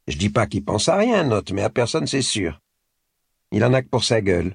[0.07, 2.61] Je dis pas qu'il pense à rien, note, mais à personne c'est sûr.
[3.53, 4.55] Il en a que pour sa gueule.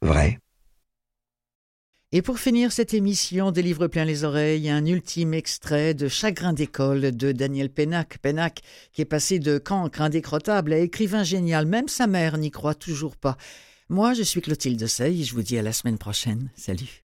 [0.00, 0.38] Vrai.
[2.14, 7.16] Et pour finir cette émission des plein les oreilles, un ultime extrait de Chagrin d'école
[7.16, 8.18] de Daniel Pénac.
[8.18, 8.60] Pénac
[8.92, 11.64] qui est passé de cancre indécrottable à écrivain génial.
[11.64, 13.38] Même sa mère n'y croit toujours pas.
[13.92, 16.48] Moi, je suis Clotilde Sey et je vous dis à la semaine prochaine.
[16.56, 17.02] Salut.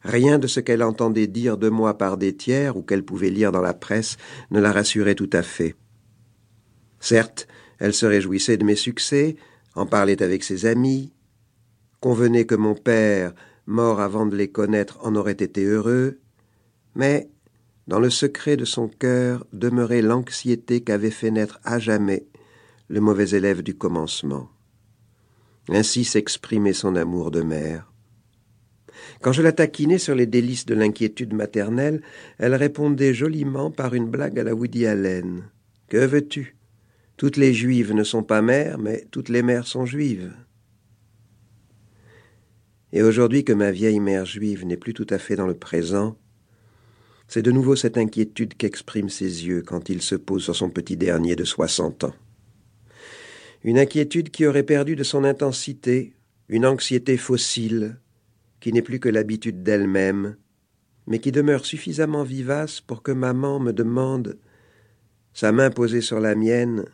[0.00, 3.52] Rien de ce qu'elle entendait dire de moi par des tiers ou qu'elle pouvait lire
[3.52, 4.16] dans la presse
[4.50, 5.76] ne la rassurait tout à fait.
[6.98, 7.46] Certes,
[7.78, 9.36] elle se réjouissait de mes succès,
[9.74, 11.12] en parlait avec ses amis,
[12.00, 13.34] convenait que mon père,
[13.66, 16.20] mort avant de les connaître, en aurait été heureux,
[16.94, 17.28] mais
[17.86, 22.26] dans le secret de son cœur demeurait l'anxiété qu'avait fait naître à jamais
[22.88, 24.48] le mauvais élève du commencement.
[25.72, 27.92] Ainsi s'exprimait son amour de mère.
[29.22, 32.02] Quand je la taquinais sur les délices de l'inquiétude maternelle,
[32.38, 35.44] elle répondait joliment par une blague à la Woody Allen.
[35.88, 36.56] Que veux-tu?
[37.16, 40.32] Toutes les juives ne sont pas mères, mais toutes les mères sont juives.
[42.92, 46.16] Et aujourd'hui que ma vieille mère juive n'est plus tout à fait dans le présent,
[47.28, 50.96] c'est de nouveau cette inquiétude qu'expriment ses yeux quand il se pose sur son petit
[50.96, 52.14] dernier de soixante ans
[53.62, 56.14] une inquiétude qui aurait perdu de son intensité,
[56.48, 57.98] une anxiété fossile,
[58.60, 60.36] qui n'est plus que l'habitude d'elle-même,
[61.06, 64.38] mais qui demeure suffisamment vivace pour que maman me demande,
[65.32, 66.84] sa main posée sur la mienne,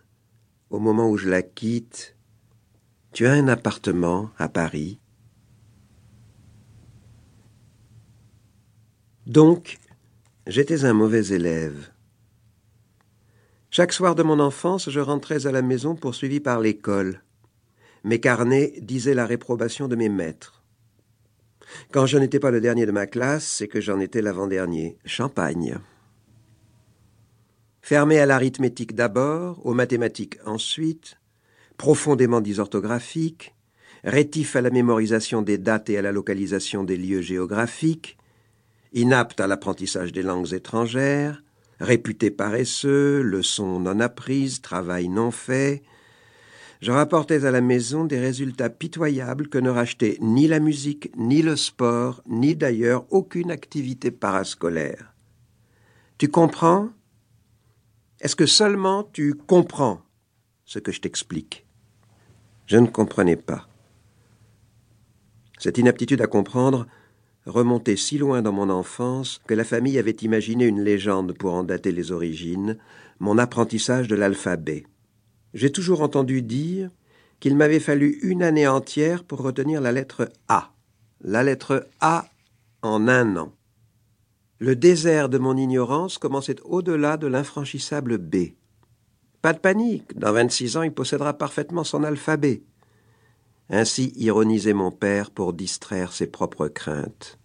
[0.70, 2.14] au moment où je la quitte,
[3.12, 4.98] Tu as un appartement à Paris.
[9.26, 9.78] Donc,
[10.46, 11.95] j'étais un mauvais élève.
[13.76, 17.20] Chaque soir de mon enfance, je rentrais à la maison poursuivi par l'école.
[18.04, 20.62] Mes carnets disaient la réprobation de mes maîtres.
[21.92, 24.96] Quand je n'étais pas le dernier de ma classe, c'est que j'en étais l'avant-dernier.
[25.04, 25.76] Champagne.
[27.82, 31.18] Fermé à l'arithmétique d'abord, aux mathématiques ensuite,
[31.76, 33.54] profondément dysorthographique,
[34.04, 38.16] rétif à la mémorisation des dates et à la localisation des lieux géographiques,
[38.94, 41.42] inapte à l'apprentissage des langues étrangères,
[41.80, 45.82] réputé paresseux, leçons non apprises, travail non fait,
[46.80, 51.42] je rapportais à la maison des résultats pitoyables que ne rachetait ni la musique, ni
[51.42, 55.14] le sport, ni d'ailleurs aucune activité parascolaire.
[56.18, 56.90] Tu comprends?
[58.20, 60.02] Est-ce que seulement tu comprends
[60.64, 61.66] ce que je t'explique?
[62.66, 63.68] Je ne comprenais pas.
[65.58, 66.86] Cette inaptitude à comprendre
[67.46, 71.62] remontait si loin dans mon enfance que la famille avait imaginé une légende pour en
[71.62, 72.76] dater les origines,
[73.20, 74.84] mon apprentissage de l'alphabet.
[75.54, 76.90] J'ai toujours entendu dire
[77.40, 80.72] qu'il m'avait fallu une année entière pour retenir la lettre A.
[81.22, 82.26] La lettre A
[82.82, 83.52] en un an.
[84.58, 88.36] Le désert de mon ignorance commençait au-delà de l'infranchissable B.
[89.42, 92.62] Pas de panique, dans vingt-six ans il possédera parfaitement son alphabet.
[93.68, 97.38] Ainsi ironisait mon père pour distraire ses propres craintes.